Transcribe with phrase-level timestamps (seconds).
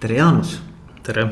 [0.00, 0.60] tere, Jaanus.
[1.02, 1.26] tere.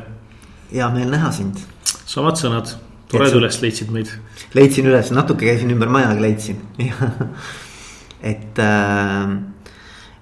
[0.73, 1.61] hea meel näha sind.
[2.07, 2.73] samad sõnad,
[3.11, 4.11] tore, et üles leidsid meid.
[4.59, 6.59] leidsin üles, natuke käisin ümber maja, aga leidsin
[8.33, 9.37] et, äh,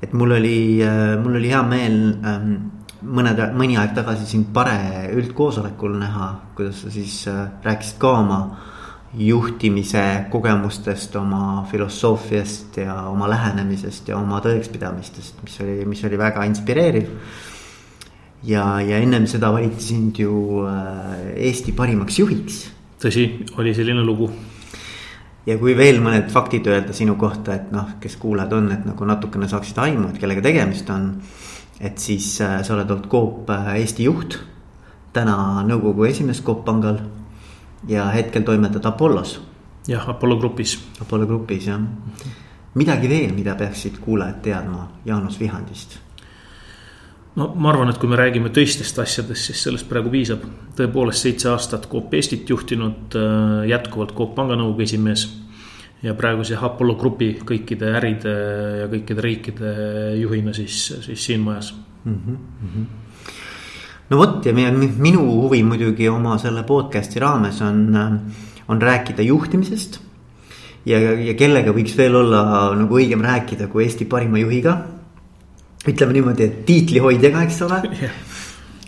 [0.04, 2.52] et mul oli, äh, mul oli hea meel ähm,
[3.16, 8.40] mõned, mõni aeg tagasi sind Pare üldkoosolekul näha, kuidas sa siis äh, rääkisid ka oma
[9.14, 16.45] juhtimise kogemustest, oma filosoofiast ja oma lähenemisest ja oma tõekspidamistest, mis oli, mis oli väga
[16.50, 17.08] inspireeriv
[18.46, 22.60] ja, ja ennem seda valiti sind ju äh, Eesti parimaks juhiks.
[23.00, 23.24] tõsi,
[23.59, 24.30] oli selline lugu.
[25.46, 29.05] ja kui veel mõned faktid öelda sinu kohta, et noh, kes kuulajad on, et nagu
[29.05, 31.10] natukene saaksid aimu, et kellega tegemist on.
[31.80, 34.38] et siis äh, sa oled olnud Coop äh, Eesti juht,
[35.12, 37.00] täna nõukogu esimees Coop pangal
[37.88, 39.41] ja hetkel toimetad Apollos.
[39.88, 40.78] jah, Apollo grupis.
[41.00, 41.80] Apollo grupis jah,
[42.74, 46.05] midagi veel, mida peaksid kuulajad teadma Jaanus Vihandist
[47.38, 50.45] no ma arvan, et kui me räägime töistest asjadest, siis sellest praegu piisab.
[50.79, 55.28] tõepoolest seitse aastat Coop Eestit juhtinud, äh, jätkuvalt Coop Panga nõukogu esimees.
[56.03, 58.33] ja praegu see Apollo Grupi kõikide äride
[58.83, 59.70] ja kõikide riikide
[60.20, 62.19] juhina siis, siis siin majas mm.
[62.27, 62.84] -hmm.
[64.11, 67.97] no vot ja minu huvi muidugi oma selle podcast'i raames on,
[68.69, 70.01] on rääkida juhtimisest.
[70.84, 74.94] ja, ja kellega võiks veel olla nagu õigem rääkida kui Eesti parima juhiga
[75.88, 78.16] ütleme niimoodi, et tiitlihoidjaga, eks ole yeah..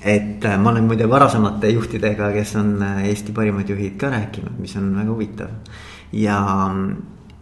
[0.00, 4.58] et äh, ma olen muide varasemate juhtidega, kes on äh, Eesti parimad juhid ka rääkinud,
[4.62, 5.56] mis on väga huvitav.
[6.12, 6.42] ja,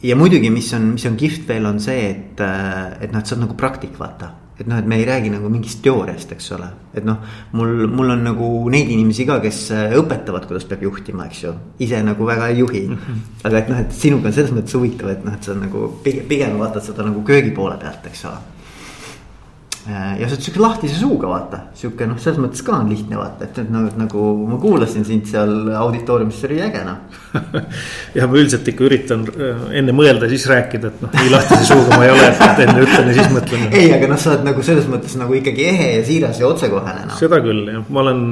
[0.02, 3.28] ja muidugi, mis on, mis on kihvt veel, on see, et, äh, et noh, et
[3.30, 6.52] see on nagu praktik, vaata et noh, et me ei räägi nagu mingist teooriast, eks
[6.54, 7.24] ole, et noh,
[7.58, 9.64] mul, mul on nagu neid inimesi ka, kes
[9.98, 11.54] õpetavad, kuidas peab juhtima, eks ju.
[11.82, 13.46] ise nagu väga ei juhi mm, -hmm.
[13.50, 16.28] aga et noh, et sinuga on selles mõttes huvitav, et noh, et sa nagu pigem,
[16.30, 18.53] pigem vaatad seda nagu köögi poole pealt, eks ole
[19.84, 23.44] ja sa oled sihuke lahtise suuga, vaata, sihuke noh, selles mõttes ka on lihtne vaata,
[23.44, 27.18] et, nagu, nagu ma kuulasin sind seal auditooriumis, see oli äge noh.
[28.16, 31.98] ja ma üldiselt ikka üritan äh, enne mõelda, siis rääkida, et noh, nii lahtise suuga
[31.98, 33.68] ma ei ole, et enne ütlen ja siis mõtlen.
[33.82, 37.04] ei, aga noh, sa oled nagu selles mõttes nagu ikkagi ehe ja siiras ja otsekohene
[37.10, 37.20] no..
[37.20, 38.26] seda küll jah, ma olen,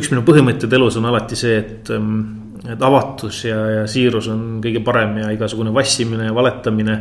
[0.00, 2.18] üks minu põhimõtteid elus on alati see, et ähm,
[2.66, 6.96] et avatus ja, ja siirus on kõige parem ja igasugune vassimine ja valetamine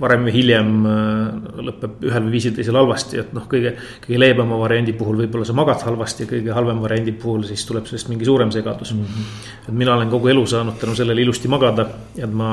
[0.00, 3.74] varem või hiljem äh, lõpeb ühel või viisil teisel halvasti, et noh, kõige,
[4.04, 8.10] kõige leebema variandi puhul võib-olla sa magad halvasti, kõige halvema variandi puhul siis tuleb sellest
[8.12, 9.02] mingi suurem segadus mm.
[9.04, 9.50] -hmm.
[9.68, 12.52] et mina olen kogu elu saanud tänu sellele ilusti magada, et ma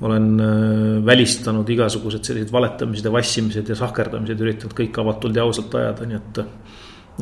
[0.00, 5.74] olen äh, välistanud igasugused sellised valetamised ja vassimised ja sahkerdamised, üritanud kõik avatult ja ausalt
[5.74, 6.44] ajada, nii et,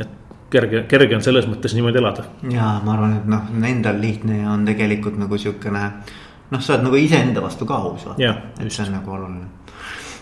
[0.04, 0.20] et
[0.54, 2.26] kerge, kerge on selles mõttes niimoodi elada.
[2.50, 5.88] ja ma arvan, et noh, endal lihtne on tegelikult nagu sihukene
[6.54, 9.48] noh, sa oled nagu iseenda vastu ka aus, vaata, et see on nagu oluline.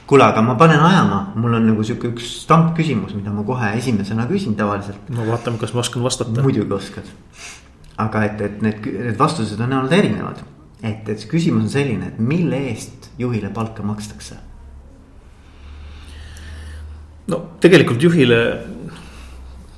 [0.06, 4.26] kuule, aga ma panen ajama, mul on nagu sihuke üks stampküsimus, mida ma kohe esimesena
[4.30, 5.10] küsin tavaliselt.
[5.12, 6.42] no vaatame, kas ma oskan vastata.
[6.42, 7.12] muidugi oskad.
[8.02, 10.42] aga et, et need, need vastused on olnud erinevad.
[10.82, 14.40] et, et see küsimus on selline, et mille eest juhile palka makstakse?
[17.28, 18.38] no tegelikult juhile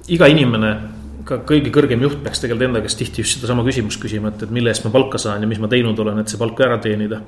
[0.09, 0.94] iga inimene
[1.24, 4.54] ka kõige kõrgem juht peaks tegelikult enda käest tihti just sedasama küsimust küsima, et, et
[4.54, 7.20] mille eest ma palka saan ja mis ma teinud olen, et see palk ära teenida.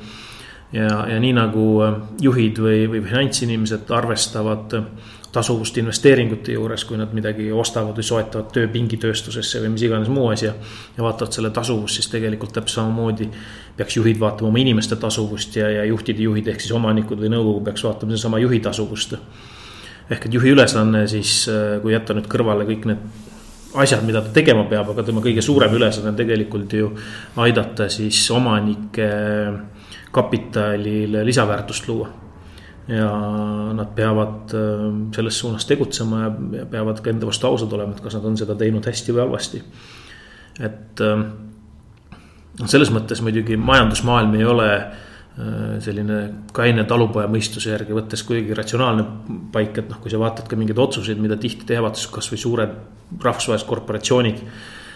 [0.73, 4.89] ja, ja nii nagu äh, juhid või, või finantsinimesed arvestavad äh,
[5.37, 10.31] tasuvust investeeringute juures, kui nad midagi ostavad või soetavad tööpingi tööstusesse või mis iganes muu
[10.33, 10.55] asja.
[10.97, 13.29] ja vaatavad selle tasuvust, siis tegelikult täpselt samamoodi
[13.77, 17.65] peaks juhid vaatama oma inimeste tasuvust ja, ja juhtide juhid ehk siis omanikud või nõukogu
[17.69, 19.17] peaks vaatama sedasama juhi tasuvust
[20.11, 23.26] ehk et juhi ülesanne siis, äh, kui jätta nüüd kõrvale kõik need
[23.83, 26.91] asjad, mida ta tegema peab, aga tema kõige suurem ülesanne on tegelikult ju
[27.43, 29.09] aidata siis omanike
[30.15, 32.13] kapitalile lisaväärtust luua.
[32.87, 33.07] ja
[33.75, 34.83] nad peavad äh,
[35.15, 38.55] selles suunas tegutsema ja peavad ka enda vastu ausad olema, et kas nad on seda
[38.55, 39.63] teinud hästi või halvasti.
[40.61, 41.25] et äh,
[42.61, 45.06] noh, selles mõttes muidugi majandusmaailm ei ole Äh,
[45.37, 46.21] selline
[46.57, 49.05] kaine talupoja mõistuse järgi võttes kuidagi ratsionaalne
[49.53, 52.73] paik, et noh, kui sa vaatad ka mingeid otsuseid, mida tihti teevad kasvõi suured
[53.23, 54.41] rahvusvahelised korporatsioonid.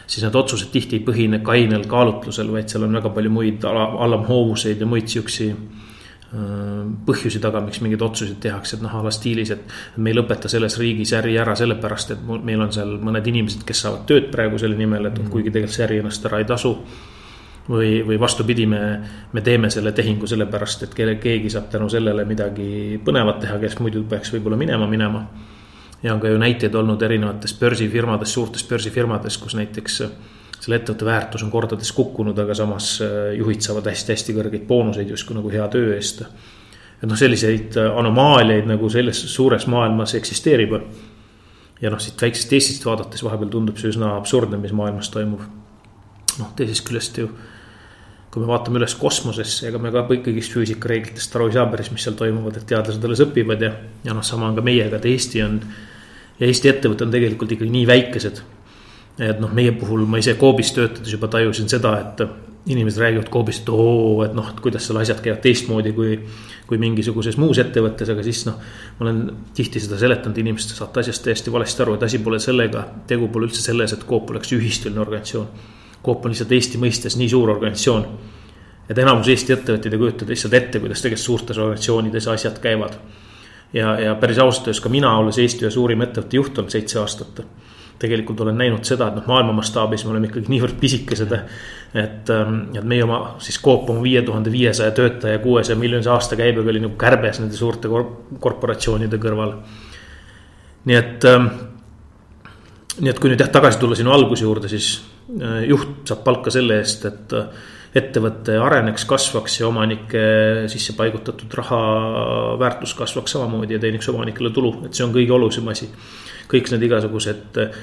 [0.06, 4.80] siis need otsused tihti ei põhine kainel kaalutlusel, vaid seal on väga palju muid alamhoovuseid
[4.80, 9.52] ja muid siuksi äh, põhjusi taga, miks mingeid otsuseid tehakse, et noh, a la stiilis,
[9.52, 13.62] et me ei lõpeta selles riigis äri ära sellepärast, et meil on seal mõned inimesed,
[13.68, 16.78] kes saavad tööd praegu selle nimel, et kuigi tegelikult see äri ennast ära ei tasu
[17.70, 18.80] või, või vastupidi, me,
[19.32, 23.78] me teeme selle tehingu sellepärast, et kelle, keegi saab tänu sellele midagi põnevat teha, kes
[23.82, 25.24] muidu peaks võib-olla minema, minema.
[26.02, 30.00] ja on ka ju näiteid olnud erinevates börsifirmades, suurtes börsifirmades, kus näiteks
[30.60, 35.38] selle ettevõtte väärtus on kordades kukkunud, aga samas äh, juhid saavad hästi-hästi kõrgeid boonuseid justkui
[35.38, 36.24] nagu hea töö eest.
[37.00, 40.74] et noh, selliseid anomaaliaid nagu selles suures maailmas eksisteerib
[41.80, 45.40] ja noh, siit väiksest Eestist vaadates vahepeal tundub see üsna absurdne, mis maailmas toimub.
[46.38, 47.30] noh, teisest küljest ju
[48.30, 52.04] kui me vaatame üles kosmosesse, ega me ka kõigist füüsikareeglitest aru ei saa päris, mis
[52.06, 53.72] seal toimuvad, et teadlased alles õpivad ja,
[54.06, 55.58] ja noh, sama on ka meiega, et Eesti on.
[56.38, 58.42] ja Eesti ettevõtted on tegelikult ikkagi nii väikesed.
[59.26, 62.22] et noh, meie puhul ma ise Coopis töötades juba tajusin seda, et
[62.70, 66.20] inimesed räägivad Coopist, et oo, et noh, et kuidas seal asjad käivad teistmoodi kui.
[66.70, 68.60] kui mingisuguses muus ettevõttes, aga siis noh,
[69.00, 69.16] ma olen
[69.58, 73.48] tihti seda seletanud inimestele, saate asjast täiesti valesti aru, et asi pole sellega, tegu pole
[73.48, 75.48] üldse selles, et Coop oleks ühistuline organisatsioon
[76.04, 78.06] Coop on lihtsalt Eesti mõistes nii suur organisatsioon.
[78.90, 82.96] et enamus Eesti ettevõtteid ei kujuta lihtsalt ette, kuidas tegelikult suurtes organisatsioonides asjad käivad.
[83.72, 86.98] ja, ja päris ausalt öeldes ka mina, olles Eesti ühe suurima ettevõtte juht olnud seitse
[86.98, 87.42] aastat.
[87.98, 91.32] tegelikult olen näinud seda, et noh, maailma mastaabis me oleme ikkagi niivõrd pisikesed.
[91.94, 96.70] et, ähm, et meie oma siis Coop oma viie tuhande viiesaja töötaja, kuuesaja miljonise aastakäibega
[96.70, 97.88] oli nagu kärbes nende suurte
[98.40, 99.54] korporatsioonide kõrval.
[100.84, 101.46] nii et ähm,
[103.00, 104.98] nii et kui nüüd jah, tagasi tulla sinu alguse juurde, siis
[105.68, 107.68] juht saab palka selle eest, et äh,
[108.00, 110.24] ettevõte areneks, kasvaks ja omanike
[110.70, 111.80] sisse paigutatud raha
[112.60, 115.90] väärtus kasvaks samamoodi ja teeniks omanikele tulu, et see on kõige olulisem asi.
[116.50, 117.80] kõik need igasugused äh,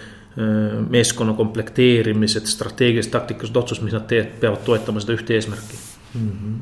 [0.90, 5.80] meeskonna komplekteerimised, strateegilised, taktikalised otsused, mis nad teevad, peavad toetama seda ühte eesmärki
[6.14, 6.30] mm.
[6.30, 6.60] -hmm.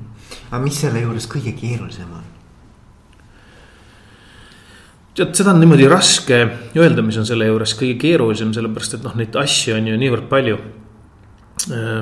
[0.51, 2.34] aga mis selle juures kõige keerulisem on?
[5.15, 6.41] Tead, seda on niimoodi raske
[6.75, 10.29] öelda, mis on selle juures kõige keerulisem, sellepärast et noh, neid asju on ju niivõrd
[10.31, 10.59] palju.
[11.71, 11.99] Äh,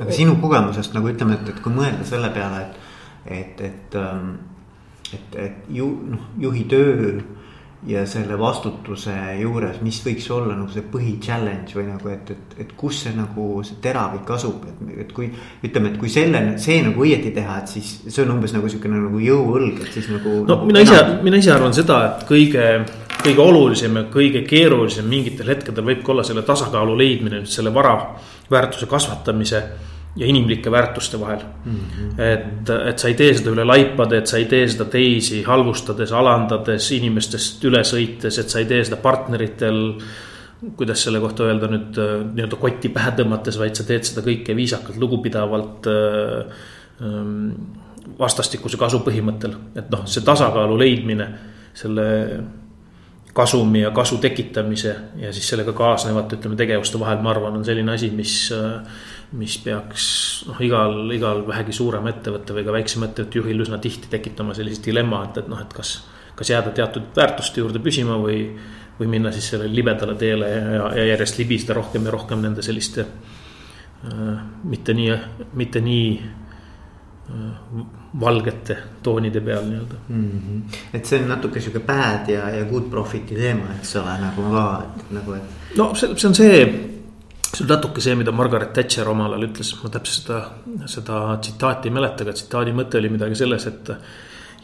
[0.00, 4.36] aga sinu kogemusest nagu ütleme, et, et kui mõelda selle peale, et, et, et, ähm,
[5.12, 7.18] et, et ju noh, juhi töö
[7.86, 12.56] ja selle vastutuse juures, mis võiks olla nagu see põhi challenge või nagu, et, et,
[12.64, 15.28] et kus see nagu see teravik asub, et, et kui.
[15.64, 19.02] ütleme, et kui selle, see nagu õieti teha, et siis see on umbes nagu sihukene
[19.04, 20.40] nagu jõuõlg, et siis nagu.
[20.44, 22.68] no nagu mina ise, mina ise arvan seda, et kõige,
[23.20, 27.98] kõige olulisem ja kõige keerulisem mingitel hetkedel võibki olla selle tasakaalu leidmine, selle vara
[28.50, 29.64] väärtuse kasvatamise
[30.16, 31.72] ja inimlike väärtuste vahel mm.
[31.72, 32.20] -hmm.
[32.22, 36.12] et, et sa ei tee seda üle laipade, et sa ei tee seda teisi halvustades,
[36.12, 39.82] alandades, inimestest üle sõites, et sa ei tee seda partneritel.
[40.76, 41.98] kuidas selle kohta öelda nüüd
[42.34, 46.62] nii-öelda kotti pähe tõmmates, vaid sa teed seda kõike viisakalt, lugupidavalt äh,.
[48.18, 51.28] vastastikuse kasu põhimõttel, et noh, see tasakaalu leidmine
[51.74, 52.04] selle
[53.34, 57.92] kasumi ja kasu tekitamise ja siis sellega kaasnevate, ütleme, tegevuste vahel, ma arvan, on selline
[57.92, 58.52] asi, mis
[59.34, 60.06] mis peaks
[60.48, 64.84] noh, igal, igal vähegi suurema ettevõtte või ka väiksema ettevõtte juhil üsna tihti tekitama sellist
[64.86, 65.96] dilemma, et, et noh, et kas.
[66.34, 68.46] kas jääda teatud väärtuste juurde püsima või,
[68.98, 73.06] või minna siis sellele libedale teele ja, ja järjest libiseda rohkem ja rohkem nende selliste
[74.04, 74.40] äh,.
[74.64, 75.18] mitte nii,
[75.54, 77.84] mitte nii äh,
[78.20, 80.30] valgete toonide peal nii-öelda mm.
[80.30, 80.80] -hmm.
[80.94, 84.66] et see on natuke sihuke bad ja, ja good profit'i teema, eks ole, nagu ka,
[84.82, 85.76] et nagu, et.
[85.76, 86.93] no see, see on see
[87.54, 91.90] see on natuke see, mida Margaret Thatcher omal ajal ütles, ma täpselt seda, seda tsitaati
[91.90, 93.92] ei mäleta, aga tsitaadi mõte oli midagi selles, et.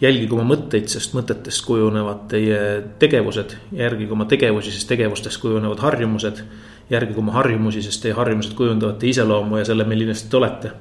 [0.00, 2.60] jälgige oma mõtteid, sest mõtetest kujunevad teie
[3.02, 6.42] tegevused, järgige oma tegevusi, sest tegevustest kujunevad harjumused.
[6.90, 10.72] järgige oma harjumusi, sest teie harjumused kujundavad teie iseloomu ja selle, milline te olete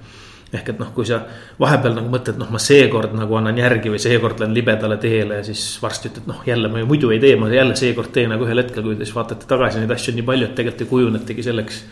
[0.53, 1.19] ehk et noh, kui sa
[1.61, 5.45] vahepeal nagu mõtled, noh, ma seekord nagu annan järgi või seekord lähen libedale teele ja
[5.45, 8.47] siis varsti ütled, noh, jälle ma ju muidu ei tee, ma jälle seekord teen, aga
[8.47, 10.87] ühel hetkel, kui te siis vaatate tagasi, neid asju on nii palju, et tegelikult te
[10.89, 11.83] kujunetegi selleks,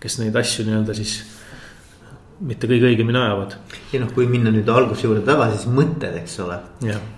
[0.00, 1.18] kes neid asju nii-öelda siis
[2.46, 3.56] mitte kõige õigemini ajavad.
[3.92, 6.58] ja noh, kui minna nüüd alguse juurde tagasi, siis mõtted, eks ole.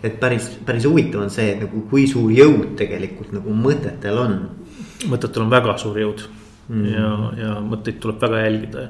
[0.03, 4.37] et päris, päris huvitav on see, et nagu kui suur jõud tegelikult nagu mõtetel on.
[5.07, 6.27] mõtetel on väga suur jõud
[6.69, 6.87] mm.
[6.93, 7.11] ja,
[7.43, 8.87] ja mõtteid tuleb väga jälgida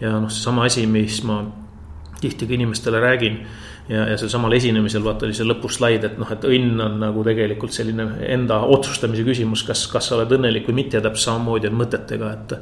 [0.00, 1.42] ja noh, seesama asi, mis ma
[2.20, 3.40] tihti ka inimestele räägin.
[3.88, 7.22] ja, ja sel samal esinemisel vaata oli see lõpuslaid, et noh, et õnn on nagu
[7.24, 11.78] tegelikult selline enda otsustamise küsimus, kas, kas sa oled õnnelik või mitte täpselt samamoodi on
[11.82, 12.56] mõtetega, et.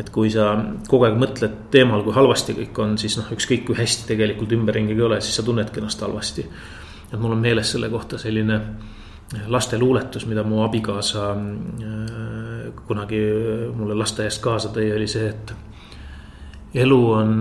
[0.00, 0.54] et kui sa
[0.88, 4.94] kogu aeg mõtled teemal, kui halvasti kõik on, siis noh, ükskõik kui hästi tegelikult ümberringi
[4.94, 6.46] ei ole, siis sa tunnedki ennast halvasti.
[7.12, 8.60] et mul on meeles selle kohta selline
[9.48, 12.41] lasteluuletus, mida mu abikaasa äh,
[12.86, 13.20] kunagi
[13.76, 15.54] mulle lasteaiast kaasa tõi, oli see, et
[16.84, 17.34] elu on,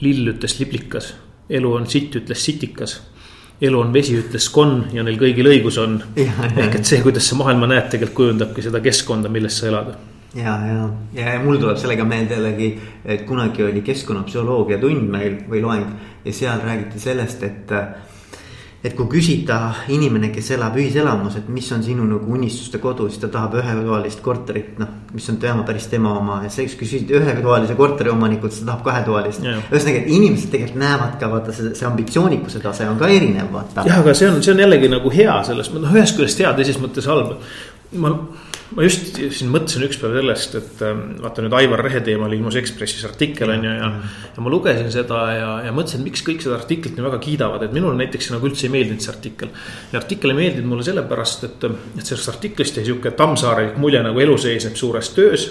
[0.00, 1.14] lill ütles liblikas,
[1.50, 3.00] elu on sitt, ütles sitikas
[3.60, 5.98] elu on vesi, ütles Scon ja neil kõigil õigus on.
[6.16, 9.92] ehk et see, kuidas sa maailma näed, tegelikult kujundabki seda keskkonda, milles sa elad.
[10.34, 10.86] ja, ja,
[11.16, 12.70] ja mul tuleb sellega meelde jällegi,
[13.04, 15.90] et kunagi oli keskkonnapsühholoogia tund meil või loeng
[16.24, 17.74] ja seal räägiti sellest, et
[18.80, 19.58] et kui küsida
[19.92, 24.22] inimene, kes elab ühiselamus, et mis on sinu nagu unistuste kodu, siis ta tahab ühetoalist
[24.24, 24.88] korterit, noh.
[25.12, 28.72] mis on tema päris tema oma ja see, kui küsid ühetoalise korteri omanikult, siis ta
[28.72, 29.44] tahab kahetoalist.
[29.44, 33.84] ühesõnaga, et inimesed tegelikult näevad ka vaata see, see ambitsioonikuse tase on ka erinev, vaata.
[33.88, 36.54] jah, aga see on, see on jällegi nagu hea selles mõttes, noh ühest küljest hea,
[36.56, 37.36] teises mõttes halb
[38.00, 38.14] ma,
[38.76, 43.02] ma just siin mõtlesin ükspäev sellest, et ähm, vaata nüüd Aivar Rehe teemal ilmus Ekspressis
[43.08, 43.88] artikkel on ju ja.
[44.36, 47.74] ja ma lugesin seda ja, ja mõtlesin, miks kõik seda artiklit nii väga kiidavad, et
[47.74, 49.50] minule näiteks nagu üldse ei meeldinud see artikkel.
[49.92, 51.66] ja artikkel ei meeldinud mulle sellepärast, et,
[51.98, 55.50] et sellest artiklist jäi sihuke tammsaarelik mulje nagu elu seisneb suures töös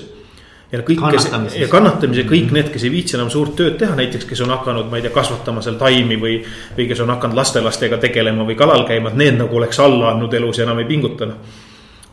[0.71, 4.27] ja kõik, kes ja kannatamise, kõik need, kes ei viitsi enam suurt tööd teha, näiteks
[4.29, 6.35] kes on hakanud, ma ei tea, kasvatama seal taimi või.
[6.77, 10.33] või kes on hakanud lastelastega tegelema või kalal käima, et need nagu oleks alla andnud
[10.39, 11.57] elus ja enam ei pinguta noh.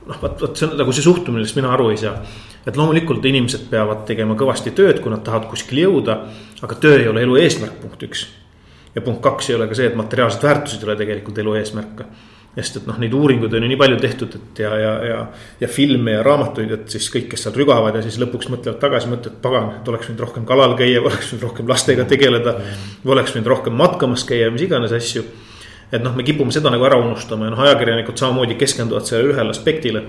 [0.06, 2.16] Noh, vot, vot see on nagu see suhtumine, millest mina aru ei saa.
[2.66, 6.20] et loomulikult inimesed peavad tegema kõvasti tööd, kui nad tahavad kuskile jõuda.
[6.62, 8.26] aga töö ei ole elu eesmärk, punkt üks.
[8.94, 12.06] ja punkt kaks ei ole ka see, et materiaalsed väärtused ei ole tegelikult elu eesmärk
[12.56, 15.16] sest et noh, neid uuringuid on ju nii palju tehtud, et ja, ja, ja,
[15.60, 19.10] ja filme ja raamatuid, et siis kõik, kes seal rügavad ja siis lõpuks mõtlevad tagasi,
[19.12, 22.56] mõtlevad, pagan, et oleks võinud rohkem kalal käia, oleks võinud rohkem lastega tegeleda.
[23.02, 25.26] või oleks võinud rohkem matkamas käia, mis iganes asju.
[25.92, 29.54] Et noh, me kipume seda nagu ära unustama ja noh, ajakirjanikud samamoodi keskenduvad sellele ühele
[29.54, 30.02] aspektile.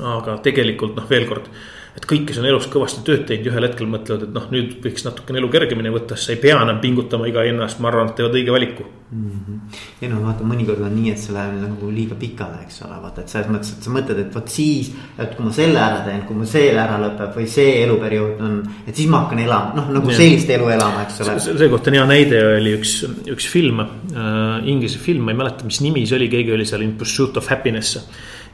[0.00, 1.50] aga tegelikult noh, veel kord
[1.96, 5.04] et kõik, kes on elus kõvasti tööd teinud ühel hetkel mõtlevad, et noh, nüüd võiks
[5.06, 8.12] natukene elu kergemini võtta, sest sa ei pea enam pingutama iga hinna eest, ma arvan,
[8.12, 9.24] et teevad õige valiku mm.
[9.32, 9.80] -hmm.
[10.04, 13.24] ja no vaata, mõnikord on nii, et see läheb nagu liiga pikale, eks ole, vaata,
[13.24, 14.92] et selles mõttes, et sa mõtled, et vot siis.
[15.18, 18.58] et kui ma selle ära teen, kui mul see ära lõpeb või see eluperiood on,
[18.86, 20.18] et siis ma hakkan elama, noh nagu ja.
[20.22, 21.38] sellist elu elama, eks ole.
[21.46, 22.98] selle kohta on hea näide oli üks,
[23.34, 26.86] üks film äh,, inglise film, ma ei mäleta, mis nimi see oli, keegi oli seal
[26.86, 27.98] In Pursuit of Happiness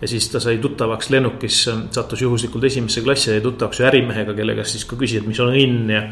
[0.01, 1.63] ja siis ta sai tuttavaks lennukis,
[1.95, 5.41] sattus juhuslikult esimesse klassi, sai tuttavaks ühe ärimehega, kelle käest siis ka küsis, et mis
[5.41, 6.03] on õnn ja.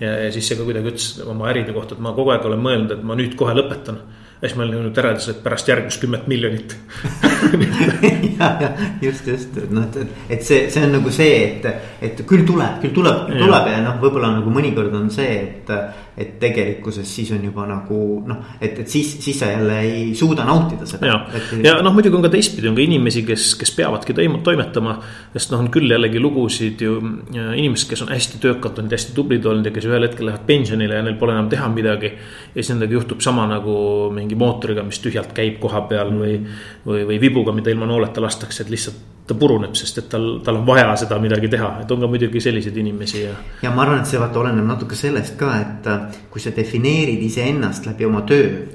[0.00, 2.62] ja, ja siis see ka kuidagi ütles oma äride kohta, et ma kogu aeg olen
[2.64, 4.00] mõelnud, et ma nüüd kohe lõpetan
[4.40, 6.76] ja siis ma olin jõudnud järeldusele, et pärast järgmist kümmet miljonit
[8.40, 8.70] ja, ja
[9.02, 11.68] just, just, et noh, et, et see, see on nagu see, et,
[12.04, 15.72] et küll tuleb, küll tuleb, tuleb ja, ja noh, võib-olla nagu mõnikord on see, et
[16.14, 17.96] et tegelikkuses siis on juba nagu
[18.28, 21.08] noh, et, et siis, siis sa jälle ei suuda nautida seda.
[21.10, 21.48] ja, et...
[21.64, 24.94] ja noh, muidugi on ka teistpidi, on ka inimesi, kes, kes peavadki toimetama.
[25.32, 27.00] sest noh, on küll jällegi lugusid ju
[27.34, 31.00] inimesed, kes on hästi töökad olnud, hästi tublid olnud ja kes ühel hetkel lähevad pensionile
[31.00, 32.12] ja neil pole enam teha midagi.
[32.14, 33.74] ja siis nendega juhtub sama nagu
[34.14, 36.38] mingi mootoriga, mis tühjalt käib koha peal või,
[36.86, 40.58] või, või vibuga, mida ilma nooleta lastakse, et lihtsalt ta puruneb, sest et tal, tal
[40.60, 43.32] on vaja seda midagi teha, et on ka muidugi selliseid inimesi ja.
[43.62, 47.22] ja ma arvan, et see vaata oleneb natuke sellest ka, et äh, kui sa defineerid
[47.24, 48.66] iseennast läbi oma töö.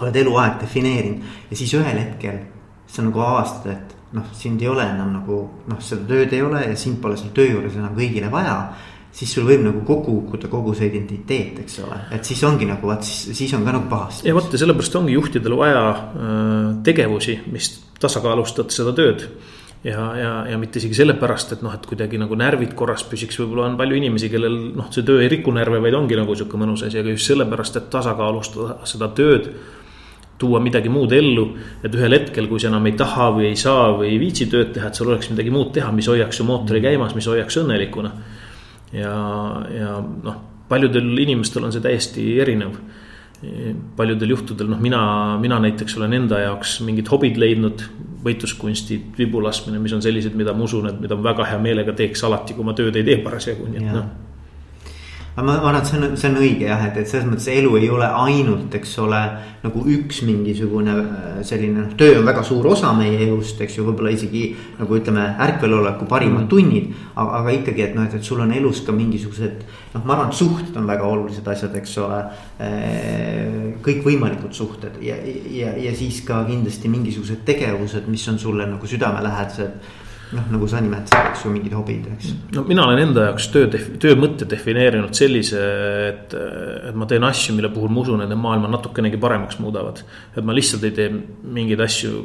[0.00, 2.38] oled eluaeg defineerinud ja siis ühel hetkel
[2.88, 6.64] sa nagu avastad, et noh, sind ei ole enam nagu noh, seda tööd ei ole
[6.64, 8.56] ja sind pole seal töö juures enam kõigile vaja
[9.12, 12.88] siis sul võib nagu kokku kukkuda kogu see identiteet, eks ole, et siis ongi nagu
[12.88, 14.28] vaat siis, siis on ka nagu pahasti.
[14.28, 19.26] ja vot ja sellepärast ongi juhtidel vaja äh, tegevusi, mis tasakaalustavad seda tööd.
[19.82, 23.66] ja, ja, ja mitte isegi sellepärast, et noh, et kuidagi nagu närvid korras püsiks, võib-olla
[23.70, 26.84] on palju inimesi, kellel noh, see töö ei riku närve, vaid ongi nagu sihuke mõnus
[26.86, 29.50] asi, aga just sellepärast, et tasakaalustada seda tööd
[30.42, 31.48] tuua midagi muud ellu.
[31.82, 34.72] et ühel hetkel, kui sa enam ei taha või ei saa või ei viitsi tööd
[34.74, 38.10] teha, et sul oleks midagi muud teha, mis hoiaks su mootori käimas, mis hoiaks õnnelikuna
[38.92, 39.12] ja,
[39.72, 42.76] ja noh, paljudel inimestel on see täiesti erinev.
[43.96, 45.02] Paljudel juhtudel, noh, mina,
[45.42, 47.82] mina näiteks olen enda jaoks mingid hobid leidnud,
[48.22, 52.22] võitluskunstid, vibulaskmine, mis on sellised, mida ma usun, et mida ma väga hea meelega teeks
[52.28, 54.12] alati, kui ma tööd ei tee parasjagu, nii et noh
[55.34, 57.70] aga ma arvan, et see on, see on õige jah, et, et selles mõttes elu
[57.78, 59.20] ei ole ainult, eks ole,
[59.62, 63.86] nagu üks mingisugune äh, selline noh, töö on väga suur osa meie elust, eks ju,
[63.86, 64.42] võib-olla isegi
[64.76, 66.50] nagu ütleme, ärkveloleku parimad mm.
[66.52, 66.90] tunnid.
[67.14, 70.34] aga, aga ikkagi, et noh, et, et sul on elus ka mingisugused noh, ma arvan,
[70.34, 72.20] et suhted on väga olulised asjad, eks ole.
[72.62, 75.16] Äh, kõikvõimalikud suhted ja,
[75.50, 80.01] ja, ja siis ka kindlasti mingisugused tegevused, mis on sulle nagu südamelähedased
[80.32, 82.32] noh, nagu sa nimetasid, eks ju, mingid hobid, eks.
[82.56, 83.68] no mina olen enda jaoks töö,
[84.02, 85.62] töö mõtte defineerinud sellise,
[86.08, 86.36] et,
[86.88, 90.04] et ma teen asju, mille puhul ma usun, et need maailma natukenegi paremaks muudavad.
[90.36, 92.22] et ma lihtsalt ei tee mingeid asju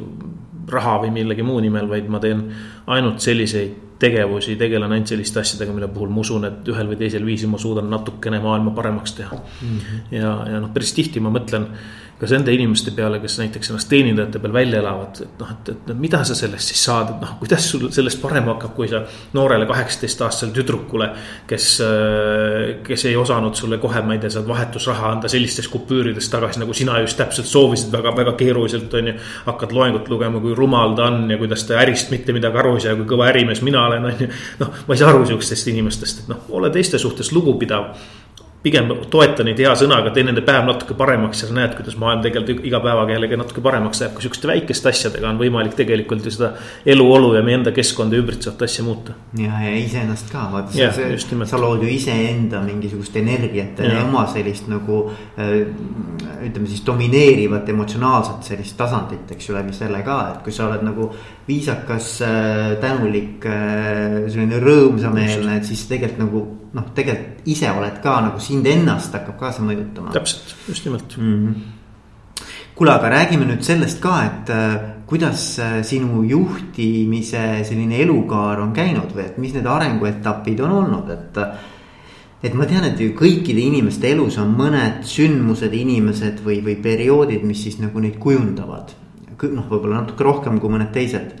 [0.68, 2.42] raha või millegi muu nimel, vaid ma teen
[2.92, 7.24] ainult selliseid tegevusi, tegelen ainult selliste asjadega, mille puhul ma usun, et ühel või teisel
[7.26, 9.78] viisil ma suudan natukene maailma paremaks teha mm.
[9.78, 10.04] -hmm.
[10.14, 11.66] ja, ja noh, päris tihti ma mõtlen
[12.18, 15.92] kas nende inimeste peale, kes näiteks ennast teenindajate peal välja elavad, et noh, et, et
[16.02, 19.04] mida sa sellest siis saad, et noh, kuidas sul sellest parem hakkab, kui sa
[19.36, 21.08] noorele kaheksateistaastasele tüdrukule.
[21.46, 21.68] kes,
[22.84, 26.74] kes ei osanud sulle kohe, ma ei tea, saad vahetusraha anda sellistes kupüürides tagasi, nagu
[26.74, 29.16] sina just täpselt soovisid väga, väga keeruliselt on ju.
[29.46, 32.86] hakkad loengut lugema, kui rumal ta on ja kuidas ta ärist mitte midagi aru ei
[32.86, 34.30] saa kui kõva ärimees mina olen, on ju.
[34.58, 37.92] noh, ma ei saa aru sihukestest inimestest, et noh, ole teiste suhtes lugupidav
[38.62, 42.24] pigem toeta neid hea sõnaga, tee nende päev natuke paremaks ja sa näed, kuidas maailm
[42.24, 46.32] tegelikult iga päevaga jällegi natuke paremaks läheb, kui sihukeste väikeste asjadega on võimalik tegelikult ju
[46.34, 46.50] seda
[46.86, 49.14] eluolu ja meie enda keskkonda ümbritsevat asja muuta.
[49.38, 54.66] ja, ja iseennast ka, vaata sa, sa lood ju iseenda mingisugust energiat ja oma sellist
[54.70, 55.04] nagu
[55.38, 55.54] äh,
[56.48, 60.82] ütleme siis domineerivat emotsionaalset sellist tasandit, eks ju, läbi selle ka, et kui sa oled
[60.82, 61.12] nagu
[61.46, 68.20] viisakas, äh, tänulik, äh, selline rõõmsameelne, et siis tegelikult nagu noh, tegelikult ise oled ka
[68.26, 70.12] nagu sind ennast hakkab ka see mõjutama.
[70.12, 71.34] täpselt, just nimelt mm.
[71.34, 71.74] -hmm
[72.78, 74.74] kuule, aga räägime nüüd sellest ka, et äh,
[75.08, 81.10] kuidas äh, sinu juhtimise selline elukaar on käinud või et mis need arenguetapid on olnud,
[81.10, 81.42] et.
[82.38, 87.42] et ma tean, et ju kõikide inimeste elus on mõned sündmused, inimesed või, või perioodid,
[87.42, 88.94] mis siis nagu neid kujundavad.
[89.42, 91.34] noh, võib-olla natuke rohkem kui mõned teised.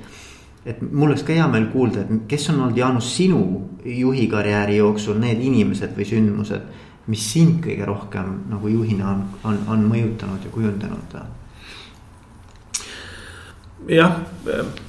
[0.66, 3.40] Et mul oleks ka hea meel kuulda, et kes on olnud, Jaanus, sinu
[3.84, 9.60] juhi karjääri jooksul need inimesed või sündmused mis sind kõige rohkem nagu juhina on, on,
[9.72, 11.16] on mõjutanud ja kujundanud?
[13.88, 14.18] jah,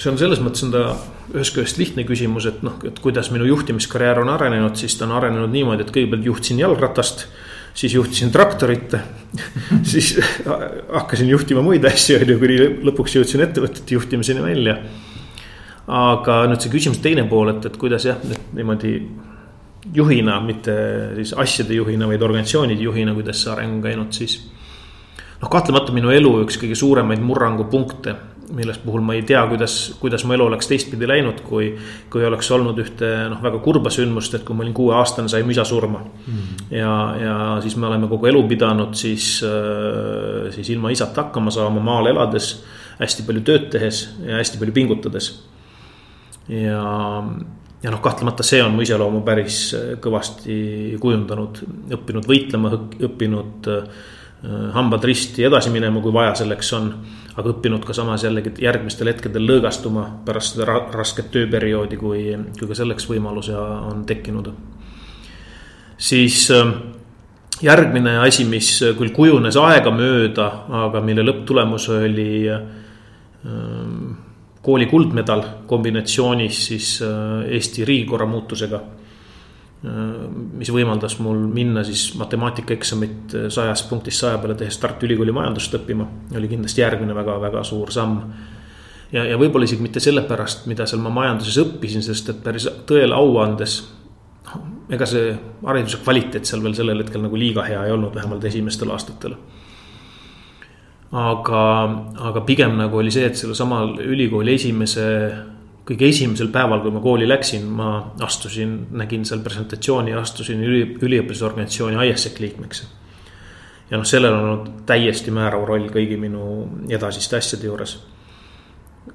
[0.02, 0.84] see on selles mõttes on ta
[1.30, 5.14] ühest küljest lihtne küsimus, et noh, et kuidas minu juhtimiskarjäär on arenenud, siis ta on
[5.20, 7.28] arenenud niimoodi, et kõigepealt juhtisin jalgratast.
[7.80, 8.96] siis juhtisin traktorit
[9.92, 10.18] siis
[10.92, 12.58] hakkasin juhtima muid asju, on ju, kuni
[12.90, 14.80] lõpuks jõudsin ettevõtete juhtimiseni välja.
[15.90, 18.20] Aga nüüd see küsimuse teine pool, et, et kuidas jah,
[18.54, 18.94] niimoodi
[19.96, 20.76] juhina, mitte
[21.18, 24.40] siis asjade juhina, vaid organisatsioonide juhina, kuidas see areng on käinud, siis.
[25.40, 28.16] noh, kahtlemata minu elu üks kõige suuremaid murrangupunkte,
[28.54, 31.70] milles puhul ma ei tea, kuidas, kuidas mu elu oleks teistpidi läinud, kui.
[32.10, 35.54] kui oleks olnud ühte noh, väga kurba sündmust, et kui ma olin kuueaastane, sai mu
[35.54, 36.34] isa surma mm.
[36.34, 36.76] -hmm.
[36.78, 41.80] ja, ja siis me oleme kogu elu pidanud siis, äh, siis ilma isata hakkama saama
[41.80, 42.66] maal elades.
[43.00, 45.50] hästi palju tööd tehes ja hästi palju pingutades.
[46.50, 46.84] Ja
[47.84, 50.56] ja noh, kahtlemata see on mu iseloomu päris äh, kõvasti
[51.02, 51.62] kujundanud,
[51.96, 52.74] õppinud võitlema,
[53.08, 54.08] õppinud äh,
[54.76, 56.94] hambad risti edasi minema, kui vaja selleks on.
[57.40, 62.24] aga õppinud ka samas jällegi järgmistel hetkedel lõõgastuma pärast seda rasket tööperioodi, kui,
[62.58, 64.50] kui ka selleks võimalus on tekkinud.
[65.98, 66.74] siis äh,
[67.62, 70.50] järgmine asi, mis küll kujunes aegamööda,
[70.88, 72.44] aga mille lõpptulemus oli
[74.62, 78.82] kooli kuldmedal kombinatsioonis siis äh, Eesti riigikorra muutusega.
[79.86, 80.00] Äh,
[80.60, 85.76] mis võimaldas mul minna siis matemaatikaeksamit äh, sajast punktist saja peale tehes Tartu Ülikooli majandust
[85.80, 88.20] õppima, oli kindlasti järgmine väga-väga suur samm.
[89.12, 93.16] ja, ja võib-olla isegi mitte sellepärast, mida seal ma majanduses õppisin, sest et päris tõele
[93.16, 93.80] au andes.
[94.50, 95.32] noh, ega see
[95.64, 99.38] hariduse kvaliteet seal veel sellel hetkel nagu liiga hea ei olnud, vähemalt esimestel aastatel
[101.12, 101.62] aga,
[102.30, 105.06] aga pigem nagu oli see, et sellel samal ülikooli esimese,
[105.90, 107.90] kõige esimesel päeval, kui ma kooli läksin, ma
[108.26, 112.88] astusin, nägin seal presentatsiooni, astusin üli, üliõpilasorganisatsiooni ISEC liikmeks.
[113.90, 116.44] ja noh, sellel on olnud täiesti määrav roll kõigi minu
[116.90, 117.98] edasiste asjade juures.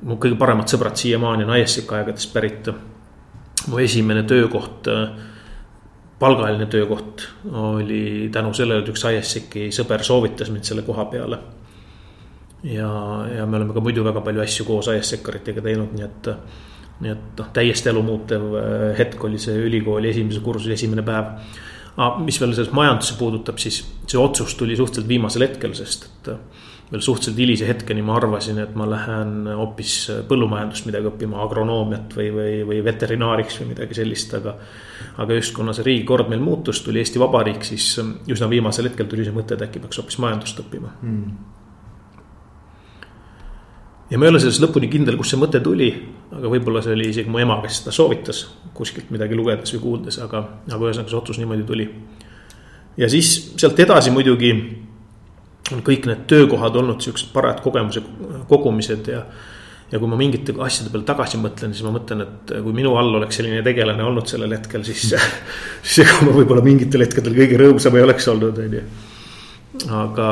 [0.02, 2.68] mu kõige paremad sõbrad siiamaani on ISEC aegadest pärit.
[3.68, 4.88] mu esimene töökoht
[6.18, 11.38] palgaline töökoht oli tänu sellele, et üks ISEC-i sõber soovitas mind selle koha peale
[12.64, 16.32] ja, ja me oleme ka muidu väga palju asju koos IS-sektoritega teinud, nii et.
[17.04, 21.32] nii et noh, täiesti elumuutev äh, hetk oli see ülikooli esimese kursuse esimene päev.
[21.96, 26.30] aga mis veel selles majandusse puudutab, siis see otsus tuli suhteliselt viimasel hetkel, sest et.
[26.36, 29.94] Äh, veel suhteliselt hilise hetkeni ma arvasin, et ma lähen hoopis
[30.28, 34.54] põllumajandust midagi õppima, agronoomiat või, või, või veterinaariks või midagi sellist, aga.
[35.24, 37.88] aga just kuna see riigikord meil muutus, tuli Eesti Vabariik, siis
[38.30, 41.54] üsna viimasel hetkel tuli see mõte, et äkki peaks hoopis majandust õppima mm
[44.10, 45.88] ja ma ei ole selles lõpuni kindel, kust see mõte tuli,
[46.34, 48.44] aga võib-olla see oli isegi mu ema, kes seda soovitas
[48.76, 51.88] kuskilt midagi lugedes või kuuldes, aga, aga ühesõnaga see otsus niimoodi tuli.
[53.00, 54.52] ja siis sealt edasi muidugi
[55.72, 58.02] on kõik need töökohad olnud siuksed parajad kogemuse
[58.50, 59.22] kogumised ja.
[59.90, 63.16] ja kui ma mingite asjade peale tagasi mõtlen, siis ma mõtlen, et kui minu all
[63.22, 67.96] oleks selline tegelane olnud sellel hetkel, siis siis ega ma võib-olla mingitel hetkedel kõige rõõmsam
[67.96, 68.84] ei oleks olnud, on ju
[69.82, 70.28] aga,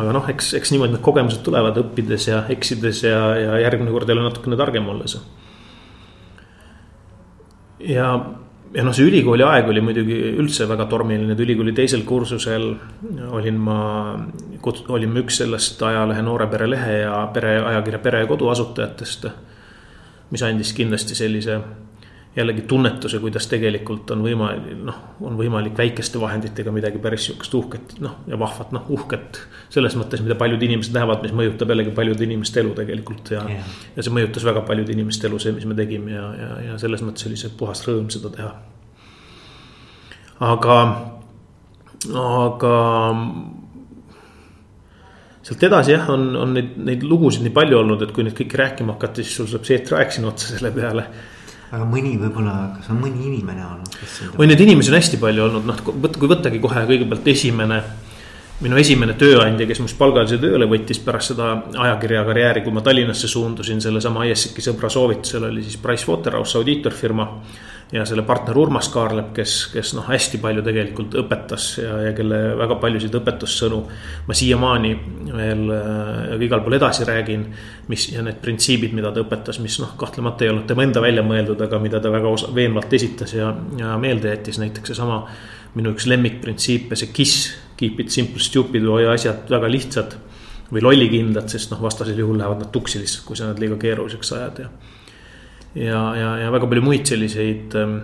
[0.00, 4.08] aga noh, eks, eks niimoodi need kogemused tulevad õppides ja eksides ja, ja järgmine kord
[4.08, 5.18] jälle natukene targem olles.
[7.84, 8.08] ja,
[8.74, 12.70] ja noh, see ülikooli aeg oli muidugi üldse väga tormiline, et ülikooli teisel kursusel
[13.28, 13.80] olin ma,
[14.88, 19.28] olin üks sellest ajalehe Noore Pere lehe ja pere, ajakirja Pere ja Kodu asutajatest.
[20.30, 21.60] mis andis kindlasti sellise
[22.36, 27.94] jällegi tunnetuse, kuidas tegelikult on võimalik, noh, on võimalik väikeste vahenditega midagi päris sihukest uhket,
[28.04, 29.40] noh ja vahvat, noh uhket.
[29.72, 33.76] selles mõttes, mida paljud inimesed näevad, mis mõjutab jällegi paljude inimeste elu tegelikult ja yeah.,
[33.96, 37.02] ja see mõjutas väga paljude inimeste elu, see, mis me tegime ja, ja, ja selles
[37.04, 38.52] mõttes oli see puhas rõõm seda teha.
[40.52, 40.76] aga,
[42.24, 42.74] aga
[45.48, 48.62] sealt edasi jah, on, on neid, neid lugusid nii palju olnud, et kui neid kõiki
[48.62, 51.08] rääkima hakata, siis sul saab see eetriaeg sinna otsa selle peale
[51.68, 54.18] aga mõni võib-olla, kas on mõni inimene olnud, kes.
[54.34, 57.82] oi, neid inimesi on hästi palju olnud, noh, kui võttagi kohe kõigepealt esimene.
[58.58, 63.28] minu esimene tööandja, kes minust palgalise tööle võttis pärast seda ajakirja karjääri, kui ma Tallinnasse
[63.30, 67.28] suundusin, sellesama ISIC-i sõbra soovitusel oli siis Pricewaterhouse audiitorfirma.
[67.92, 72.40] Ja selle partner Urmas Kaarlep, kes, kes noh, hästi palju tegelikult õpetas ja, ja kelle
[72.58, 73.78] väga paljusid õpetussõnu
[74.28, 74.90] ma siiamaani
[75.30, 77.46] veel äh, igal pool edasi räägin.
[77.88, 81.24] mis ja need printsiibid, mida ta õpetas, mis noh, kahtlemata ei olnud tema enda välja
[81.24, 85.22] mõeldud, aga mida ta väga osa, veenvalt esitas ja, ja meelde jättis, näiteks seesama
[85.74, 87.48] minu üks lemmikprintsiipe, see KISS
[87.78, 90.18] keep it simple stupid hoia asjad väga lihtsad
[90.72, 94.32] või lollikindlad, sest noh, vastasel juhul lähevad nad tuksi lihtsalt, kui sa nad liiga keeruliseks
[94.36, 94.70] ajad ja.
[95.74, 97.98] Ja, ja, ja väga palju muid selliseid ähm,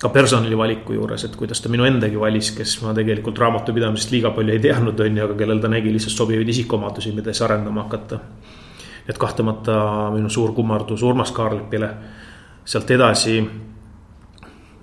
[0.00, 4.32] ka personali valiku juures, et kuidas ta minu endagi valis, kes ma tegelikult raamatupidamisest liiga
[4.36, 7.86] palju ei teadnud, on ju, aga kellel ta nägi lihtsalt sobivaid isikuomadusi, mida siis arendama
[7.86, 8.20] hakata.
[9.08, 11.90] et kahtlemata minu suur kummardus Urmas Kaarlepile,
[12.64, 13.42] sealt edasi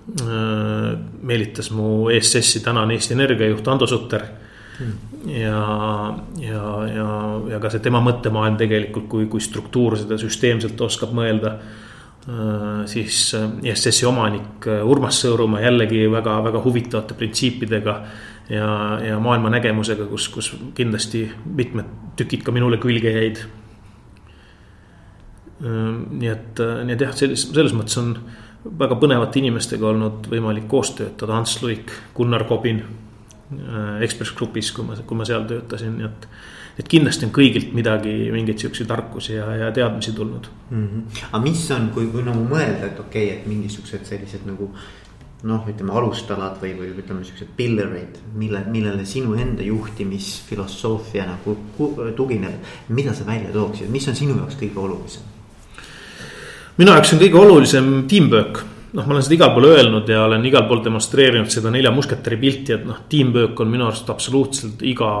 [0.02, 4.24] Äh, meelitas mu ESS-i tänane Eesti Energia juht Ando Sutter
[4.80, 5.28] mm..
[5.30, 5.60] ja,
[6.42, 7.06] ja, ja,
[7.52, 11.54] ja ka see tema mõttemaailm tegelikult, kui, kui struktuurselt ja süsteemselt oskab mõelda.
[12.22, 17.96] Äh, siis äh, ESS-i omanik Urmas Sõõrumaa jällegi väga-väga huvitavate printsiipidega
[18.50, 18.68] ja,
[19.02, 23.42] ja maailmanägemusega, kus, kus kindlasti mitmed tükid ka minule külge jäid.
[25.62, 28.16] nii et, nii et jah, selles, selles mõttes on
[28.64, 32.82] väga põnevate inimestega olnud võimalik koos töötada, Ants Luik, Gunnar Kobin.
[33.52, 36.28] Äh, Ekspress Grupis, kui ma, kui ma seal töötasin, nii et.
[36.78, 40.86] Et kindlasti on kõigilt midagi, mingeid siukseid tarkusi ja, ja teadmisi tulnud mm.
[40.86, 41.22] -hmm.
[41.30, 44.70] aga mis on, kui, kui nagu mõelda, et okei okay,, et mingisugused sellised nagu
[45.42, 51.56] noh, ütleme alustalad või, või ütleme siuksed pillareid, mille, millele sinu enda juhtimisfilosoofia nagu
[52.16, 52.62] tugineb.
[52.88, 55.22] mida sa välja tooksid, mis on sinu jaoks kõige olulisem?
[56.76, 60.44] minu jaoks on kõige olulisem tiimwork noh, ma olen seda igal pool öelnud ja olen
[60.46, 65.12] igal pool demonstreerinud seda nelja musketäri pilti, et noh, teamwork on minu arust absoluutselt iga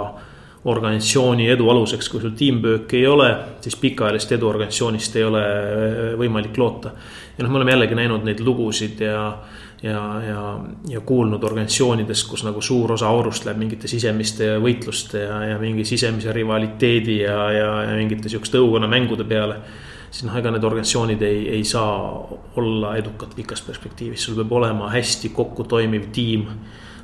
[0.64, 3.28] organisatsiooni edu aluseks, kui sul teamwork ei ole,
[3.60, 6.94] siis pikaajalist edu organisatsioonist ei ole äh, võimalik loota.
[7.36, 9.22] ja noh, me oleme jällegi näinud neid lugusid ja,
[9.82, 10.42] ja, ja,
[10.88, 15.84] ja kuulnud organisatsioonidest, kus nagu suur osa aurust läheb mingite sisemiste võitluste ja, ja mingi
[15.88, 19.58] sisemise rivaliteedi ja, ja, ja mingite sihukeste õukonnamängude peale
[20.12, 21.96] siis noh, ega need organisatsioonid ei, ei saa
[22.60, 26.46] olla edukad pikas perspektiivis, sul peab olema hästi kokku toimiv tiim.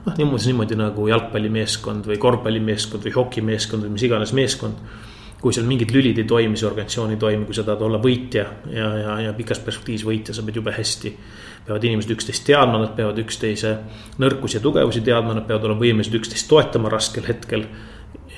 [0.09, 4.81] Noh, niimoodi, niimoodi nagu jalgpallimeeskond või korvpallimeeskond või hokimeeskond või mis iganes meeskond.
[5.39, 8.43] kui seal mingid lülid ei toimi, see organisatsioon ei toimi, kui sa tahad olla võitja
[8.75, 11.13] ja, ja, ja pikas perspektiivis võitja, sa pead jube hästi.
[11.67, 13.77] peavad inimesed üksteist teadma, nad peavad üksteise
[14.19, 17.69] nõrkusi ja tugevusi teadma, nad peavad olema võimelised üksteist toetama raskel hetkel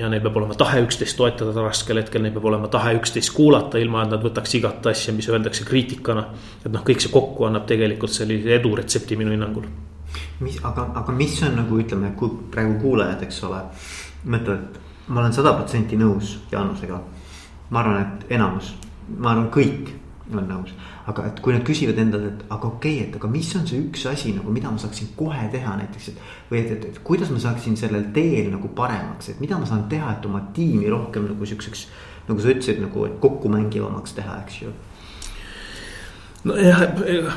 [0.00, 3.78] ja neil peab olema tahe üksteist toetada raskel hetkel, neil peab olema tahe üksteist kuulata,
[3.78, 6.26] ilma et nad võtaks igat asja, mis öeldakse kriitikana.
[6.64, 9.68] et noh, kõik see kokku annab tegelikult sellise eduretsepti minu hinnangul.
[10.40, 13.62] Mis, aga, aga mis on nagu ütleme, kui praegu kuulajad, eks ole,
[14.26, 17.00] mõtlevad, ma olen sada protsenti nõus Jaanusega.
[17.70, 18.74] ma arvan, et enamus,
[19.18, 19.94] ma arvan, kõik
[20.30, 20.74] on nõus
[21.10, 23.80] aga et kui nad küsivad endale, et aga okei okay,, et aga mis on see
[23.82, 26.20] üks asi nagu, mida ma saaksin kohe teha näiteks, et.
[26.50, 29.86] või et, et, et kuidas ma saaksin sellel teel nagu paremaks, et mida ma saan
[29.90, 31.86] teha, et oma tiimi rohkem nagu siukseks.
[32.28, 34.74] nagu sa ütlesid nagu, kokkumängivamaks teha, eks ju
[36.48, 36.84] nojah,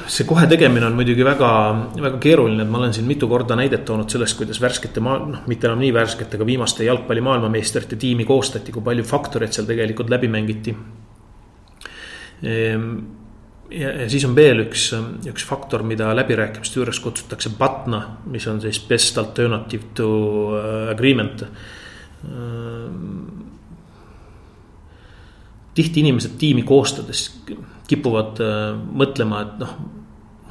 [0.08, 1.50] see kohe tegemine on muidugi väga,
[1.98, 5.42] väga keeruline, et ma olen siin mitu korda näidet toonud sellest, kuidas värskete maa, noh,
[5.52, 10.14] mitte enam nii värskete, aga viimaste jalgpalli maailmameistrite tiimi koostati, kui palju faktoreid seal tegelikult
[10.14, 10.76] läbi mängiti
[12.48, 12.88] ehm,
[13.74, 14.90] ja, ja siis on veel üks,
[15.30, 20.10] üks faktor, mida läbirääkimiste juures kutsutakse BATNA, mis on siis best alternative to
[20.58, 21.44] äh, agreement.
[21.44, 21.50] Äh,
[25.74, 27.28] tihti inimesed tiimi koostades
[27.90, 28.72] kipuvad äh,
[29.04, 29.76] mõtlema, et noh